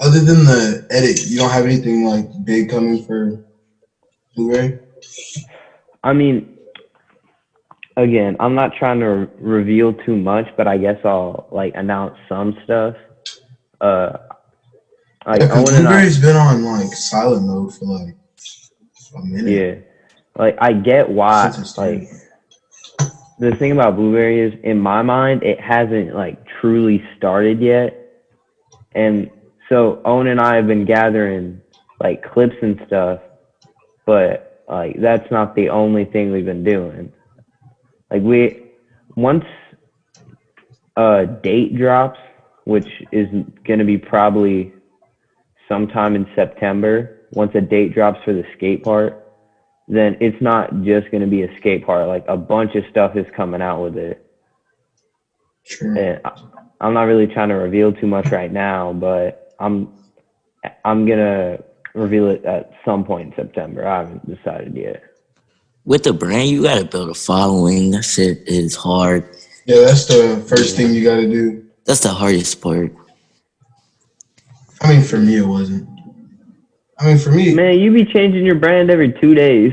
other 0.00 0.20
than 0.20 0.44
the 0.44 0.86
edit, 0.90 1.26
you 1.26 1.38
don't 1.38 1.50
have 1.50 1.64
anything 1.64 2.04
like 2.04 2.26
big 2.44 2.68
coming 2.68 3.02
for 3.04 3.40
Blueberry? 4.34 4.78
I 6.04 6.12
mean, 6.12 6.58
again, 7.96 8.36
I'm 8.40 8.54
not 8.54 8.72
trying 8.78 9.00
to 9.00 9.06
re- 9.06 9.26
reveal 9.40 9.94
too 9.94 10.16
much, 10.16 10.46
but 10.56 10.66
I 10.68 10.76
guess 10.76 10.98
I'll 11.04 11.48
like 11.50 11.72
announce 11.74 12.14
some 12.28 12.54
stuff. 12.64 12.94
Uh, 13.80 14.12
like 15.26 15.40
Yeah, 15.40 15.48
'cause 15.48 15.56
Owen 15.70 15.74
and 15.76 15.88
I, 15.88 15.90
Blueberry's 15.90 16.20
been 16.20 16.36
on 16.36 16.62
like 16.64 16.92
silent 16.92 17.46
mode 17.46 17.74
for 17.74 17.86
like 17.86 18.16
a 19.16 19.24
minute. 19.24 19.50
yeah, 19.50 19.74
like 20.38 20.56
I 20.60 20.72
get 20.72 21.08
why. 21.08 21.52
Like. 21.76 22.08
The 23.38 23.54
thing 23.54 23.72
about 23.72 23.96
Blueberry 23.96 24.40
is, 24.40 24.54
in 24.62 24.78
my 24.78 25.02
mind, 25.02 25.42
it 25.42 25.60
hasn't 25.60 26.14
like 26.14 26.38
truly 26.60 27.04
started 27.16 27.60
yet, 27.60 27.96
and 28.94 29.30
so 29.68 30.00
Owen 30.04 30.26
and 30.28 30.40
I 30.40 30.56
have 30.56 30.66
been 30.66 30.84
gathering 30.84 31.60
like 32.00 32.22
clips 32.22 32.56
and 32.62 32.80
stuff, 32.86 33.20
but 34.04 34.64
like 34.68 35.00
that's 35.00 35.30
not 35.30 35.54
the 35.54 35.68
only 35.70 36.04
thing 36.04 36.32
we've 36.32 36.44
been 36.44 36.64
doing. 36.64 37.12
Like 38.10 38.22
we 38.22 38.62
once 39.16 39.44
a 40.96 41.26
date 41.26 41.76
drops, 41.76 42.18
which 42.64 42.88
is 43.12 43.28
going 43.64 43.78
to 43.78 43.84
be 43.84 43.98
probably 43.98 44.72
sometime 45.68 46.14
in 46.14 46.26
September. 46.34 47.12
Once 47.32 47.52
a 47.54 47.60
date 47.60 47.92
drops 47.92 48.20
for 48.24 48.32
the 48.32 48.44
skate 48.56 48.84
part, 48.84 49.25
then 49.88 50.16
it's 50.20 50.40
not 50.40 50.82
just 50.82 51.10
going 51.10 51.20
to 51.20 51.26
be 51.28 51.42
a 51.42 51.56
skate 51.56 51.86
part. 51.86 52.08
Like 52.08 52.24
a 52.28 52.36
bunch 52.36 52.74
of 52.74 52.84
stuff 52.90 53.16
is 53.16 53.26
coming 53.36 53.62
out 53.62 53.82
with 53.82 53.96
it. 53.96 54.22
Sure. 55.64 55.96
And 55.96 56.20
I, 56.24 56.32
I'm 56.80 56.94
not 56.94 57.04
really 57.04 57.26
trying 57.26 57.48
to 57.48 57.54
reveal 57.54 57.92
too 57.92 58.06
much 58.06 58.30
right 58.30 58.52
now, 58.52 58.92
but 58.92 59.54
I'm 59.58 59.92
I'm 60.84 61.06
gonna 61.06 61.58
reveal 61.94 62.28
it 62.28 62.44
at 62.44 62.72
some 62.84 63.04
point 63.04 63.28
in 63.28 63.34
September. 63.34 63.86
I 63.86 63.98
haven't 64.00 64.26
decided 64.26 64.76
yet. 64.76 65.02
With 65.84 66.02
the 66.02 66.12
brand, 66.12 66.48
you 66.48 66.62
gotta 66.62 66.84
build 66.84 67.10
a 67.10 67.14
following. 67.14 67.92
That 67.92 68.02
shit 68.02 68.46
is 68.46 68.74
hard. 68.74 69.24
Yeah, 69.64 69.80
that's 69.80 70.06
the 70.06 70.44
first 70.48 70.76
thing 70.76 70.92
you 70.92 71.02
gotta 71.02 71.28
do. 71.28 71.64
That's 71.84 72.00
the 72.00 72.10
hardest 72.10 72.60
part. 72.60 72.94
I 74.82 74.92
mean 74.92 75.02
for 75.02 75.18
me 75.18 75.38
it 75.38 75.46
wasn't. 75.46 75.88
I 76.98 77.06
mean 77.06 77.18
for 77.18 77.30
me 77.30 77.54
Man, 77.54 77.78
you 77.78 77.92
be 77.92 78.04
changing 78.04 78.44
your 78.44 78.54
brand 78.54 78.90
every 78.90 79.12
two 79.20 79.34
days. 79.34 79.72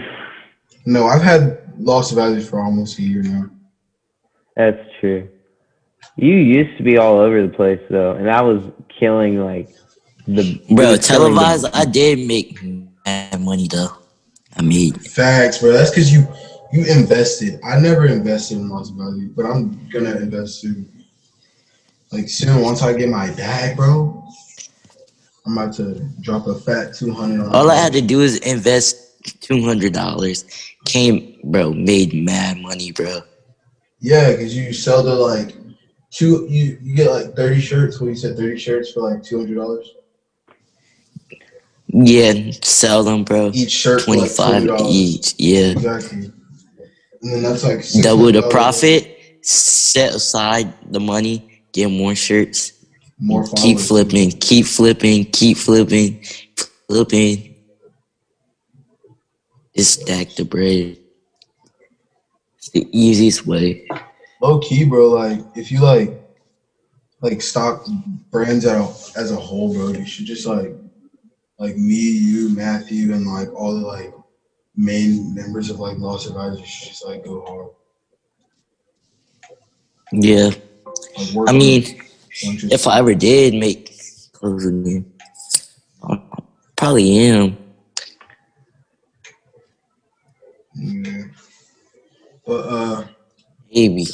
no, 0.85 1.05
I've 1.07 1.21
had 1.21 1.59
Lost 1.79 2.13
Valley 2.13 2.41
for 2.41 2.59
almost 2.59 2.99
a 2.99 3.01
year 3.01 3.23
now. 3.23 3.49
That's 4.55 4.79
true. 4.99 5.27
You 6.17 6.35
used 6.35 6.77
to 6.77 6.83
be 6.83 6.97
all 6.97 7.17
over 7.17 7.41
the 7.41 7.51
place 7.53 7.79
though, 7.89 8.11
and 8.11 8.27
that 8.27 8.43
was 8.43 8.61
killing 8.99 9.39
like 9.43 9.69
the 10.27 10.61
Bro, 10.69 10.85
it 10.85 10.89
was 10.91 10.99
the- 10.99 11.05
televised, 11.07 11.65
I 11.73 11.85
did 11.85 12.27
make 12.27 12.61
mad 13.05 13.41
money 13.41 13.67
though. 13.67 13.89
I 14.55 14.61
made 14.61 15.01
Facts, 15.01 15.57
bro. 15.57 15.71
That's 15.71 15.89
because 15.89 16.13
you 16.13 16.27
you 16.71 16.85
invested. 16.85 17.59
I 17.63 17.79
never 17.79 18.05
invested 18.05 18.57
in 18.57 18.69
Lost 18.69 18.93
value, 18.95 19.29
but 19.35 19.45
I'm 19.45 19.87
gonna 19.91 20.15
invest 20.17 20.61
soon. 20.61 20.89
Like 22.11 22.29
soon, 22.29 22.61
once 22.61 22.83
I 22.83 22.93
get 22.93 23.09
my 23.09 23.31
bag, 23.31 23.75
bro, 23.75 24.23
I'm 25.45 25.57
about 25.57 25.73
to 25.75 26.09
drop 26.21 26.47
a 26.47 26.55
fat 26.55 26.93
two 26.93 27.11
hundred 27.11 27.45
all 27.51 27.69
I 27.69 27.75
had 27.75 27.93
to 27.93 28.01
do 28.01 28.21
is 28.21 28.37
invest 28.39 29.41
two 29.41 29.63
hundred 29.63 29.93
dollars. 29.93 30.45
Came, 30.85 31.39
bro, 31.43 31.73
made 31.73 32.13
mad 32.13 32.57
money, 32.59 32.91
bro. 32.91 33.21
Yeah, 33.99 34.31
because 34.31 34.55
you 34.55 34.73
sell 34.73 35.03
the 35.03 35.13
like 35.15 35.55
two. 36.11 36.47
You 36.49 36.77
you 36.81 36.95
get 36.95 37.11
like 37.11 37.35
thirty 37.35 37.59
shirts. 37.59 37.99
What 37.99 38.07
you 38.07 38.15
said, 38.15 38.37
thirty 38.37 38.57
shirts 38.57 38.91
for 38.91 39.09
like 39.09 39.23
two 39.23 39.39
hundred 39.39 39.55
dollars 39.55 39.89
Yeah, 41.87 42.51
sell 42.61 43.03
them, 43.03 43.23
bro. 43.23 43.51
each 43.53 43.71
shirt. 43.71 44.03
twenty 44.03 44.27
five 44.27 44.63
like, 44.63 44.81
each. 44.85 45.35
Yeah, 45.37 45.71
Exactly. 45.71 46.31
And 47.21 47.31
then 47.31 47.43
that's 47.43 47.63
like 47.63 48.03
double 48.03 48.31
the 48.31 48.47
profit. 48.49 49.09
Set 49.41 50.15
aside 50.15 50.73
the 50.91 50.99
money. 50.99 51.63
Get 51.73 51.89
more 51.89 52.15
shirts. 52.15 52.82
More 53.19 53.45
Keep 53.55 53.79
flipping. 53.79 54.31
Keep 54.31 54.65
flipping. 54.65 55.25
Keep 55.25 55.57
flipping. 55.57 56.23
Flipping. 56.87 57.55
Just 59.75 60.01
stack 60.01 60.29
the 60.35 60.45
bread. 60.45 60.97
It's 62.57 62.69
the 62.69 62.87
easiest 62.91 63.45
way. 63.45 63.87
low 64.41 64.59
key, 64.59 64.85
bro. 64.85 65.09
Like 65.09 65.39
if 65.55 65.71
you 65.71 65.81
like 65.81 66.21
like 67.21 67.41
stock 67.41 67.85
brands 68.29 68.65
out 68.65 69.11
as 69.15 69.31
a 69.31 69.35
whole, 69.35 69.73
bro, 69.73 69.89
you 69.89 70.05
should 70.05 70.25
just 70.25 70.45
like 70.45 70.75
like 71.57 71.77
me, 71.77 71.95
you, 71.95 72.49
Matthew, 72.49 73.13
and 73.13 73.25
like 73.25 73.51
all 73.53 73.73
the 73.73 73.85
like 73.85 74.13
main 74.75 75.33
members 75.33 75.69
of 75.69 75.79
like 75.79 75.97
Lost 75.97 76.27
Advisors 76.27 76.67
should 76.67 76.89
just 76.89 77.05
like 77.05 77.23
go 77.23 77.43
hard. 77.45 77.69
Yeah. 80.11 80.51
Like, 81.35 81.49
I 81.49 81.53
mean, 81.53 81.83
a 81.83 81.85
bunch 81.87 81.99
of 81.99 82.02
if 82.41 82.87
I 82.87 82.99
ever 82.99 83.13
did 83.15 83.53
make 83.53 83.95
clothes 84.31 84.65
again, 84.65 85.11
I 86.03 86.19
probably 86.75 87.17
am. 87.19 87.57
Yeah. 90.75 91.23
But 92.45 92.51
uh 92.67 93.05
Maybe. 93.73 94.05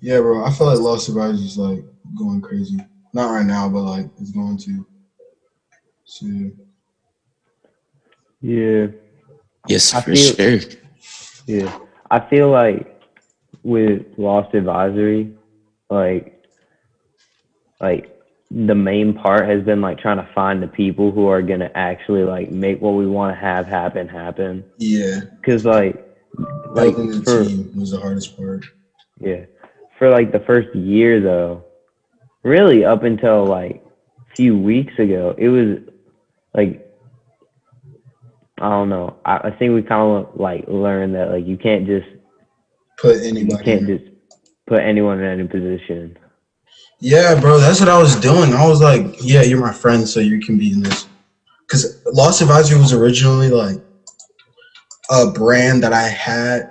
yeah, 0.00 0.18
bro, 0.20 0.44
I 0.44 0.50
feel 0.52 0.66
like 0.66 0.78
Lost 0.78 1.08
Advisors 1.08 1.40
is 1.42 1.58
like 1.58 1.84
going 2.18 2.40
crazy. 2.40 2.78
Not 3.12 3.30
right 3.30 3.46
now, 3.46 3.68
but 3.68 3.82
like 3.82 4.06
it's 4.20 4.30
going 4.30 4.56
to. 4.58 4.86
So 6.04 6.26
Yeah. 8.40 8.86
Yes, 9.68 9.94
I 9.94 10.00
for 10.00 10.14
feel- 10.14 10.34
sure. 10.58 10.70
Yeah. 11.46 11.78
I 12.10 12.20
feel 12.28 12.50
like 12.50 13.00
with 13.62 14.02
Lost 14.16 14.54
Advisory, 14.54 15.34
like 15.90 16.39
like 17.80 18.16
the 18.50 18.74
main 18.74 19.14
part 19.14 19.48
has 19.48 19.62
been 19.62 19.80
like 19.80 19.98
trying 19.98 20.16
to 20.16 20.28
find 20.34 20.62
the 20.62 20.66
people 20.66 21.10
who 21.12 21.28
are 21.28 21.40
gonna 21.42 21.70
actually 21.74 22.24
like 22.24 22.50
make 22.50 22.80
what 22.80 22.92
we 22.94 23.06
want 23.06 23.34
to 23.34 23.40
have 23.40 23.66
happen 23.66 24.08
happen. 24.08 24.64
yeah, 24.78 25.20
Cause 25.44 25.64
like 25.64 26.04
like 26.70 26.96
the 26.96 27.22
for 27.24 27.44
team 27.44 27.72
was 27.76 27.90
the 27.92 28.00
hardest 28.00 28.36
part. 28.36 28.64
yeah 29.20 29.44
for 29.98 30.10
like 30.10 30.32
the 30.32 30.40
first 30.40 30.74
year 30.74 31.20
though, 31.20 31.64
really 32.42 32.84
up 32.84 33.02
until 33.02 33.44
like 33.46 33.84
a 34.30 34.34
few 34.34 34.56
weeks 34.58 34.92
ago, 34.98 35.34
it 35.38 35.48
was 35.48 35.78
like 36.54 36.86
I 38.58 38.68
don't 38.68 38.88
know. 38.90 39.16
I, 39.24 39.36
I 39.38 39.50
think 39.52 39.74
we 39.74 39.82
kind 39.82 40.26
of 40.26 40.38
like 40.38 40.64
learned 40.68 41.14
that 41.14 41.30
like 41.30 41.46
you 41.46 41.56
can't 41.56 41.86
just 41.86 42.06
Put 42.98 43.16
you 43.22 43.28
anybody. 43.28 43.64
can't 43.64 43.88
in. 43.88 43.98
just 43.98 44.10
put 44.66 44.80
anyone 44.80 45.18
in 45.20 45.24
any 45.40 45.48
position. 45.48 46.18
Yeah, 47.00 47.38
bro, 47.40 47.58
that's 47.58 47.80
what 47.80 47.88
I 47.88 47.98
was 47.98 48.14
doing. 48.16 48.52
I 48.52 48.68
was 48.68 48.80
like, 48.80 49.16
yeah, 49.22 49.42
you're 49.42 49.60
my 49.60 49.72
friend, 49.72 50.06
so 50.06 50.20
you 50.20 50.38
can 50.40 50.58
be 50.58 50.72
in 50.72 50.82
this. 50.82 51.06
Because 51.66 52.02
Lost 52.06 52.42
Advisory 52.42 52.78
was 52.78 52.92
originally 52.92 53.48
like 53.48 53.82
a 55.10 55.30
brand 55.30 55.82
that 55.82 55.92
I 55.92 56.02
had 56.02 56.70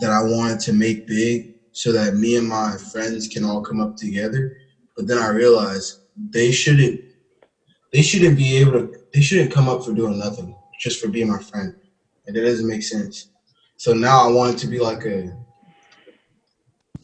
that 0.00 0.10
I 0.10 0.22
wanted 0.22 0.60
to 0.60 0.72
make 0.72 1.06
big 1.06 1.54
so 1.72 1.92
that 1.92 2.14
me 2.14 2.36
and 2.36 2.48
my 2.48 2.76
friends 2.92 3.28
can 3.28 3.44
all 3.44 3.62
come 3.62 3.80
up 3.80 3.96
together. 3.96 4.56
But 4.96 5.06
then 5.06 5.18
I 5.18 5.28
realized 5.28 6.00
they 6.30 6.50
shouldn't 6.50 7.00
they 7.92 8.02
shouldn't 8.02 8.36
be 8.36 8.56
able 8.56 8.72
to 8.72 8.94
they 9.14 9.20
shouldn't 9.20 9.52
come 9.52 9.68
up 9.68 9.84
for 9.84 9.92
doing 9.92 10.18
nothing, 10.18 10.54
just 10.80 11.00
for 11.00 11.08
being 11.08 11.28
my 11.28 11.38
friend. 11.38 11.74
And 12.26 12.36
that 12.36 12.42
doesn't 12.42 12.66
make 12.66 12.82
sense. 12.82 13.30
So 13.76 13.92
now 13.92 14.28
I 14.28 14.32
want 14.32 14.54
it 14.54 14.58
to 14.58 14.66
be 14.66 14.80
like 14.80 15.04
a 15.04 15.36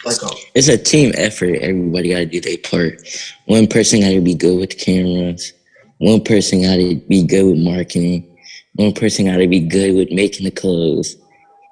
like 0.05 0.23
a 0.23 0.29
It's 0.55 0.69
a 0.69 0.79
team 0.79 1.13
effort. 1.17 1.57
Everybody 1.61 2.11
got 2.11 2.19
to 2.19 2.27
do 2.27 2.41
their 2.41 2.59
part. 2.59 3.01
One 3.47 3.67
person 3.67 4.01
got 4.01 4.11
to 4.11 4.21
be 4.21 4.35
good 4.35 4.59
with 4.59 4.79
cameras. 4.79 5.53
One 5.99 6.23
person 6.23 6.63
got 6.63 6.77
to 6.77 6.97
be 7.09 7.23
good 7.25 7.45
with 7.47 7.59
marketing. 7.59 8.37
One 8.75 8.93
person 8.93 9.27
got 9.27 9.37
to 9.37 9.47
be 9.47 9.61
good 9.61 9.95
with 9.95 10.11
making 10.11 10.45
the 10.45 10.51
clothes, 10.51 11.17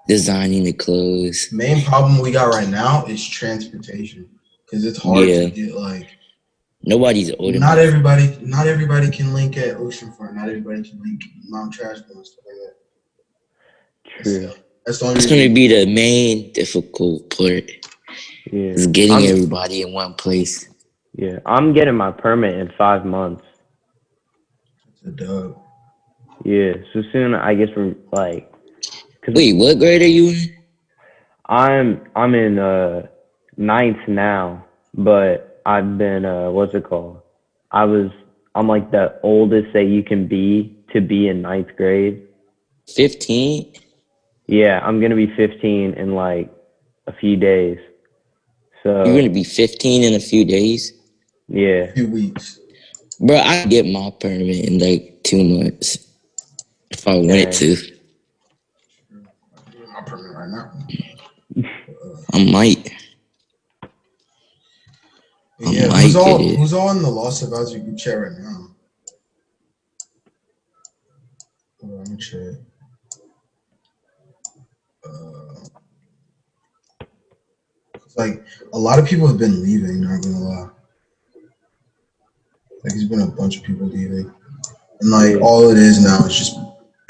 designing 0.09 0.65
the 0.65 0.73
clothes. 0.73 1.49
main 1.53 1.85
problem 1.85 2.21
we 2.21 2.31
got 2.31 2.53
right 2.55 2.69
now 2.69 3.05
is 3.07 3.27
transportation 3.29 4.29
because 4.65 4.85
it's 4.85 4.99
hard 5.03 5.29
Yeah. 5.29 5.41
to 5.45 5.51
get 5.51 5.75
like 5.75 6.09
Nobody's 6.85 7.31
old 7.39 7.55
not 7.55 7.79
enough. 7.79 7.87
everybody 7.87 8.39
not 8.43 8.67
everybody 8.67 9.09
can 9.11 9.33
link 9.35 9.57
at 9.57 9.77
oceanfront 9.77 10.35
not 10.35 10.49
everybody 10.49 10.83
can 10.83 11.01
link 11.03 11.23
Mount 11.49 11.73
Trashmore 11.75 12.11
and 12.17 12.27
stuff 12.27 12.45
like 12.47 12.57
that 12.57 14.23
True. 14.25 14.49
So, 14.51 14.55
that's 14.87 14.99
the 14.99 15.05
only 15.07 15.17
It's 15.19 15.27
going 15.27 15.49
to 15.49 15.55
be 15.55 15.69
the 15.69 15.87
main 15.87 16.53
difficult 16.53 17.31
part. 17.37 17.71
Yeah. 18.53 18.73
Is 18.73 18.87
getting 18.87 19.13
I'm- 19.13 19.25
everybody 19.25 19.83
in 19.83 19.93
one 19.93 20.15
place. 20.15 20.69
Yeah. 21.15 21.41
I'm 21.47 21.73
getting 21.73 21.95
my 21.97 22.13
permit 22.13 22.55
in 22.55 22.71
five 22.79 23.05
months. 23.05 23.45
it's 24.89 25.03
a 25.07 25.11
dub 25.11 25.59
Yeah. 26.45 26.75
So 26.93 27.03
soon, 27.13 27.35
I 27.35 27.55
guess 27.55 27.69
we're 27.77 27.95
like, 28.13 28.53
Wait, 29.29 29.55
what 29.55 29.79
grade 29.79 30.03
are 30.03 30.07
you 30.07 30.31
in? 30.31 30.57
I'm 31.47 32.03
I'm 32.17 32.35
in 32.35 32.59
uh 32.59 33.07
ninth 33.57 34.09
now, 34.09 34.65
but 34.95 35.61
I've 35.65 35.97
been 35.97 36.25
uh 36.25 36.51
what's 36.51 36.75
it 36.75 36.85
called? 36.85 37.21
I 37.71 37.85
was 37.85 38.11
I'm 38.55 38.69
like 38.69 38.91
the 38.91 39.19
oldest 39.23 39.73
that 39.75 39.85
you 39.85 40.03
can 40.03 40.27
be 40.27 40.77
to 40.93 41.01
be 41.01 41.29
in 41.29 41.43
ninth 41.43 41.75
grade. 41.77 42.27
15? 42.95 43.73
Yeah, 44.47 44.81
I'm 44.83 45.01
gonna 45.01 45.17
be 45.17 45.33
15 45.37 45.95
in 45.95 46.15
like 46.15 46.51
a 47.07 47.13
few 47.13 47.37
days. 47.37 47.79
So 48.85 48.91
You're 49.05 49.15
going 49.15 49.25
to 49.27 49.31
be 49.35 49.45
15 49.45 50.05
in 50.05 50.15
a 50.15 50.21
few 50.21 50.45
days? 50.45 50.93
yeah, 51.49 51.85
a 51.85 51.93
few 51.95 52.09
weeks 52.11 52.61
Bro, 53.21 53.39
I 53.39 53.67
get 53.67 53.87
my 53.87 54.13
permit 54.21 54.67
in 54.69 54.79
like 54.79 55.23
two 55.25 55.45
months 55.45 55.99
if 56.91 57.09
I 57.09 57.17
wanted 57.17 57.53
to. 57.53 57.77
my 59.93 60.03
permit 60.07 60.33
right 60.37 60.51
now 60.51 60.73
I 62.35 62.45
might. 62.45 62.93
But 65.59 65.69
I 65.69 65.73
yeah 65.73 65.89
might 65.89 66.05
who's 66.05 66.17
all 66.17 66.39
it. 66.41 66.57
who's 66.57 66.73
all 66.75 66.91
in 66.91 67.03
the 67.03 67.11
Lost 67.11 67.43
Advisory 67.43 67.81
group 67.81 67.99
chat 67.99 68.19
right 68.19 68.33
now 68.39 68.69
Hold 71.81 71.93
on, 71.95 71.99
let 72.01 72.09
me 72.11 72.17
check 72.19 72.57
uh, 75.07 75.11
it's 75.11 75.42
like 78.17 78.45
a 78.73 78.79
lot 78.79 78.99
of 78.99 79.07
people 79.07 79.27
have 79.27 79.39
been 79.39 79.63
leaving 79.63 80.01
not 80.01 80.23
gonna 80.23 80.39
lie 80.39 80.69
like 82.85 82.93
there's 82.93 83.09
been 83.09 83.23
a 83.23 83.27
bunch 83.27 83.59
of 83.59 83.65
people 83.65 83.87
leaving 83.87 84.31
and 85.01 85.11
like 85.11 85.41
all 85.41 85.71
it 85.71 85.79
is 85.79 86.03
now 86.03 86.19
is 86.27 86.37
just 86.37 86.59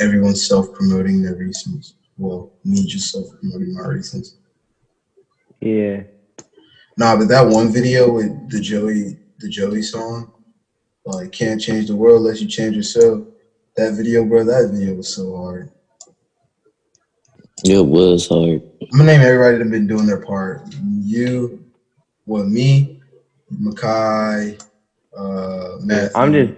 everyone 0.00 0.34
self-promoting 0.34 1.22
their 1.22 1.34
reasons 1.34 1.94
well 2.18 2.50
me 2.64 2.84
just 2.86 3.10
self-promoting 3.10 3.74
my 3.74 3.86
reasons 3.86 4.36
yeah, 5.60 6.02
Nah, 6.96 7.16
but 7.16 7.28
that 7.28 7.46
one 7.46 7.72
video 7.72 8.10
with 8.10 8.50
the 8.50 8.60
Joey, 8.60 9.16
the 9.38 9.48
Joey 9.48 9.82
song, 9.82 10.30
like 11.04 11.32
"Can't 11.32 11.60
Change 11.60 11.86
the 11.86 11.96
World 11.96 12.20
Unless 12.20 12.40
You 12.40 12.48
Change 12.48 12.76
Yourself." 12.76 13.24
That 13.76 13.92
video, 13.94 14.24
bro, 14.24 14.44
that 14.44 14.70
video 14.72 14.94
was 14.94 15.14
so 15.14 15.34
hard. 15.36 15.70
It 17.64 17.86
was 17.86 18.28
hard. 18.28 18.62
I'm 18.92 18.98
gonna 18.98 19.12
name 19.12 19.20
everybody 19.22 19.58
that 19.58 19.70
been 19.70 19.86
doing 19.86 20.06
their 20.06 20.20
part. 20.20 20.62
You, 21.02 21.64
what 22.24 22.46
me, 22.46 22.96
Mekhi, 23.52 24.60
uh, 25.16 25.68
Matthew. 25.80 26.20
I'm 26.20 26.32
just 26.32 26.52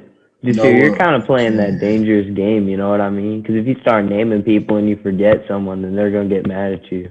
just 0.44 0.56
Noah, 0.56 0.70
you're 0.72 0.96
kind 0.96 1.16
of 1.16 1.26
playing 1.26 1.56
that 1.58 1.80
dangerous 1.80 2.28
game. 2.34 2.68
You 2.68 2.76
know 2.76 2.90
what 2.90 3.00
I 3.00 3.10
mean? 3.10 3.40
Because 3.42 3.56
if 3.56 3.66
you 3.66 3.76
start 3.82 4.06
naming 4.06 4.42
people 4.42 4.76
and 4.76 4.88
you 4.88 4.96
forget 4.96 5.38
someone, 5.48 5.82
then 5.82 5.96
they're 5.96 6.10
gonna 6.10 6.28
get 6.28 6.46
mad 6.46 6.72
at 6.74 6.92
you. 6.92 7.10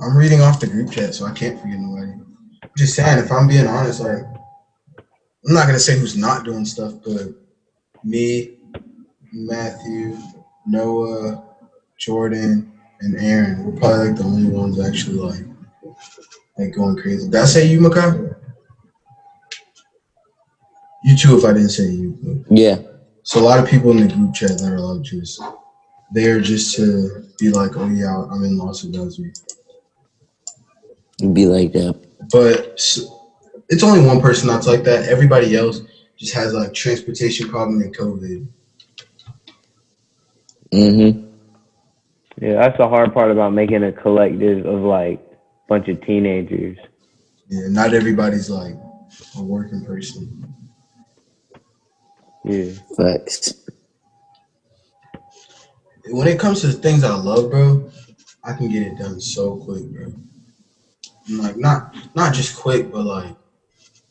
I'm 0.00 0.16
reading 0.16 0.40
off 0.40 0.60
the 0.60 0.66
group 0.66 0.90
chat, 0.90 1.14
so 1.14 1.26
I 1.26 1.32
can't 1.32 1.60
forget 1.60 1.78
nobody. 1.78 2.12
I'm 2.12 2.70
just 2.76 2.94
saying, 2.94 3.18
if 3.18 3.30
I'm 3.32 3.48
being 3.48 3.66
honest, 3.66 4.00
like 4.00 4.24
I'm 5.46 5.54
not 5.54 5.66
gonna 5.66 5.78
say 5.80 5.98
who's 5.98 6.16
not 6.16 6.44
doing 6.44 6.64
stuff, 6.64 6.94
but 7.04 7.28
me, 8.04 8.52
Matthew, 9.32 10.18
Noah, 10.66 11.44
Jordan, 11.98 12.71
and 13.02 13.16
Aaron, 13.16 13.64
we're 13.64 13.80
probably 13.80 14.08
like 14.08 14.16
the 14.16 14.24
only 14.24 14.48
ones 14.50 14.80
actually 14.80 15.16
like 15.16 15.44
like 16.58 16.74
going 16.74 16.96
crazy. 16.96 17.28
Did 17.28 17.40
I 17.40 17.44
say 17.46 17.66
you, 17.66 17.80
Mekhi? 17.80 18.36
You 21.04 21.16
too, 21.16 21.36
if 21.36 21.44
I 21.44 21.52
didn't 21.52 21.70
say 21.70 21.88
you. 21.88 22.44
Yeah. 22.48 22.78
So 23.24 23.40
a 23.40 23.42
lot 23.42 23.58
of 23.58 23.68
people 23.68 23.90
in 23.90 24.06
the 24.06 24.14
group 24.14 24.34
chat 24.34 24.58
that 24.58 24.72
are 24.72 24.80
like 24.80 25.02
just 25.02 25.42
there 26.12 26.40
just 26.40 26.76
to 26.76 27.24
be 27.38 27.50
like, 27.50 27.76
oh 27.76 27.88
yeah, 27.88 28.24
I'm 28.30 28.44
in 28.44 28.56
Los 28.56 28.84
Angeles. 28.84 29.18
It'd 31.20 31.34
be 31.34 31.46
like 31.46 31.72
that. 31.72 31.98
But 32.30 32.80
it's 33.68 33.82
only 33.82 34.06
one 34.06 34.20
person 34.20 34.48
that's 34.48 34.66
like 34.66 34.84
that. 34.84 35.08
Everybody 35.08 35.56
else 35.56 35.80
just 36.16 36.34
has 36.34 36.54
like 36.54 36.72
transportation 36.72 37.48
problem 37.48 37.80
and 37.82 37.96
COVID. 37.96 38.46
Mm-hmm. 40.72 41.31
Yeah, 42.42 42.54
that's 42.54 42.76
the 42.76 42.88
hard 42.88 43.14
part 43.14 43.30
about 43.30 43.52
making 43.52 43.84
a 43.84 43.92
collective 43.92 44.66
of 44.66 44.80
like 44.80 45.20
a 45.20 45.68
bunch 45.68 45.86
of 45.86 46.04
teenagers. 46.04 46.76
Yeah, 47.46 47.68
not 47.68 47.94
everybody's 47.94 48.50
like 48.50 48.74
a 49.36 49.42
working 49.42 49.84
person. 49.84 50.52
Yeah, 52.44 52.72
Facts. 52.96 53.54
When 56.06 56.26
it 56.26 56.40
comes 56.40 56.62
to 56.62 56.66
the 56.66 56.72
things 56.72 57.04
I 57.04 57.14
love, 57.14 57.48
bro, 57.48 57.88
I 58.42 58.54
can 58.54 58.68
get 58.68 58.82
it 58.82 58.98
done 58.98 59.20
so 59.20 59.58
quick, 59.58 59.84
bro. 59.84 60.12
And, 61.28 61.38
like 61.38 61.56
not 61.56 61.94
not 62.16 62.34
just 62.34 62.56
quick, 62.56 62.90
but 62.90 63.04
like 63.04 63.36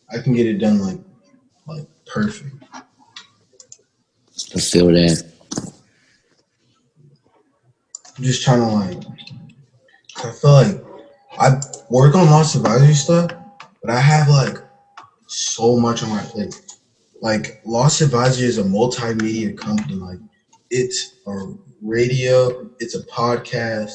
I 0.10 0.20
can 0.20 0.32
get 0.32 0.46
it 0.46 0.60
done 0.60 0.80
like 0.80 1.02
like 1.68 1.86
perfect. 2.06 2.64
I 4.56 4.60
feel 4.62 4.88
that. 4.88 5.31
I'm 8.22 8.28
just 8.28 8.44
trying 8.44 8.60
to 8.60 8.68
like. 8.68 9.04
I 10.24 10.32
feel 10.32 10.52
like 10.52 10.84
I 11.40 11.60
work 11.90 12.14
on 12.14 12.28
lost 12.28 12.56
advisory 12.56 12.94
stuff, 12.94 13.32
but 13.82 13.90
I 13.90 14.00
have 14.00 14.30
like 14.30 14.58
so 15.26 15.76
much 15.76 16.04
on 16.04 16.10
my 16.10 16.22
plate. 16.22 16.54
Like 17.20 17.64
Lost 17.66 18.00
Advisory 18.00 18.46
is 18.46 18.60
a 18.60 18.64
multimedia 18.64 19.58
company. 19.58 19.96
Like 19.96 20.20
it's 20.70 21.16
a 21.26 21.56
radio, 21.82 22.70
it's 22.78 22.94
a 22.94 23.04
podcast, 23.08 23.94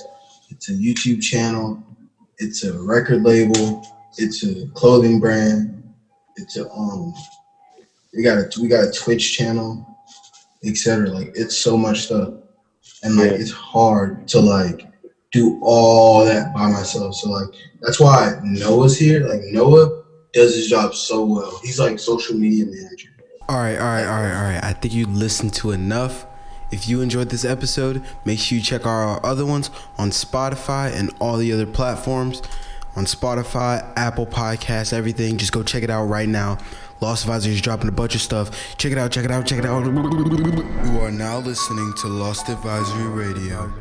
it's 0.51 0.71
a 0.71 0.73
YouTube 0.73 1.23
channel, 1.23 1.81
it's 2.39 2.65
a 2.65 2.77
record 2.83 3.23
label, 3.23 3.87
it's 4.19 4.43
a 4.43 4.67
clothing 4.75 5.21
brand, 5.21 5.85
it's 6.35 6.57
a 6.57 6.69
um 6.73 7.15
we 8.13 8.25
got 8.25 8.39
a 8.39 8.61
we 8.61 8.67
got 8.67 8.89
a 8.89 8.91
Twitch 8.91 9.37
channel, 9.39 9.87
etc. 10.65 11.11
Like 11.11 11.31
it's 11.37 11.57
so 11.59 11.77
much 11.77 12.07
stuff. 12.07 12.31
And 13.03 13.17
like 13.17 13.33
Yeah. 13.33 13.37
it's 13.39 13.51
hard 13.53 14.27
to 14.29 14.41
like 14.41 14.87
do 15.33 15.59
all 15.63 16.25
that 16.25 16.55
by 16.55 16.69
myself. 16.71 17.15
So 17.17 17.31
like 17.31 17.49
that's 17.81 18.01
why 18.01 18.39
Noah's 18.43 18.99
here. 18.99 19.27
Like 19.27 19.43
Noah 19.53 20.03
does 20.33 20.55
his 20.55 20.69
job 20.69 20.95
so 20.95 21.25
well. 21.25 21.59
He's 21.63 21.79
like 21.79 21.99
social 21.99 22.37
media 22.37 22.65
manager. 22.67 23.09
All 23.49 23.59
right, 23.59 23.77
all 23.79 23.85
right, 23.87 24.05
all 24.07 24.23
right, 24.23 24.37
all 24.37 24.43
right. 24.45 24.65
I 24.65 24.73
think 24.73 24.93
you 24.93 25.07
listened 25.07 25.55
to 25.55 25.71
enough. 25.71 26.27
If 26.73 26.89
you 26.89 27.01
enjoyed 27.01 27.29
this 27.31 27.45
episode, 27.45 28.03
make 28.25 28.41
sure 28.41 28.59
you 28.59 28.65
check 28.65 28.81
out 28.83 28.89
our 28.89 29.25
other 29.25 29.47
ones 29.47 29.71
on 29.99 30.11
Spotify 30.11 30.93
and 30.93 31.15
all 31.21 31.37
the 31.37 31.53
other 31.53 31.65
platforms. 31.67 32.43
On 32.97 33.05
Spotify, 33.05 33.93
Apple 33.97 34.27
Podcasts, 34.27 34.93
everything. 34.93 35.37
Just 35.37 35.53
go 35.53 35.63
check 35.63 35.83
it 35.85 35.91
out 35.91 36.07
right 36.07 36.29
now. 36.29 36.59
Lost 37.01 37.25
Advisor 37.25 37.51
is 37.51 37.61
dropping 37.61 37.89
a 37.89 37.93
bunch 37.93 38.15
of 38.15 38.21
stuff. 38.21 38.77
Check 38.79 38.93
it 38.93 38.99
out, 38.99 39.13
check 39.13 39.25
it 39.25 39.31
out, 39.31 39.47
check 39.47 39.59
it 39.59 39.67
out. 39.67 39.85
You 39.85 41.01
are 41.01 41.11
now 41.11 41.39
listening 41.39 41.93
to 42.01 42.09
Lost 42.09 42.49
Advisory 42.49 43.09
Radio. 43.09 43.73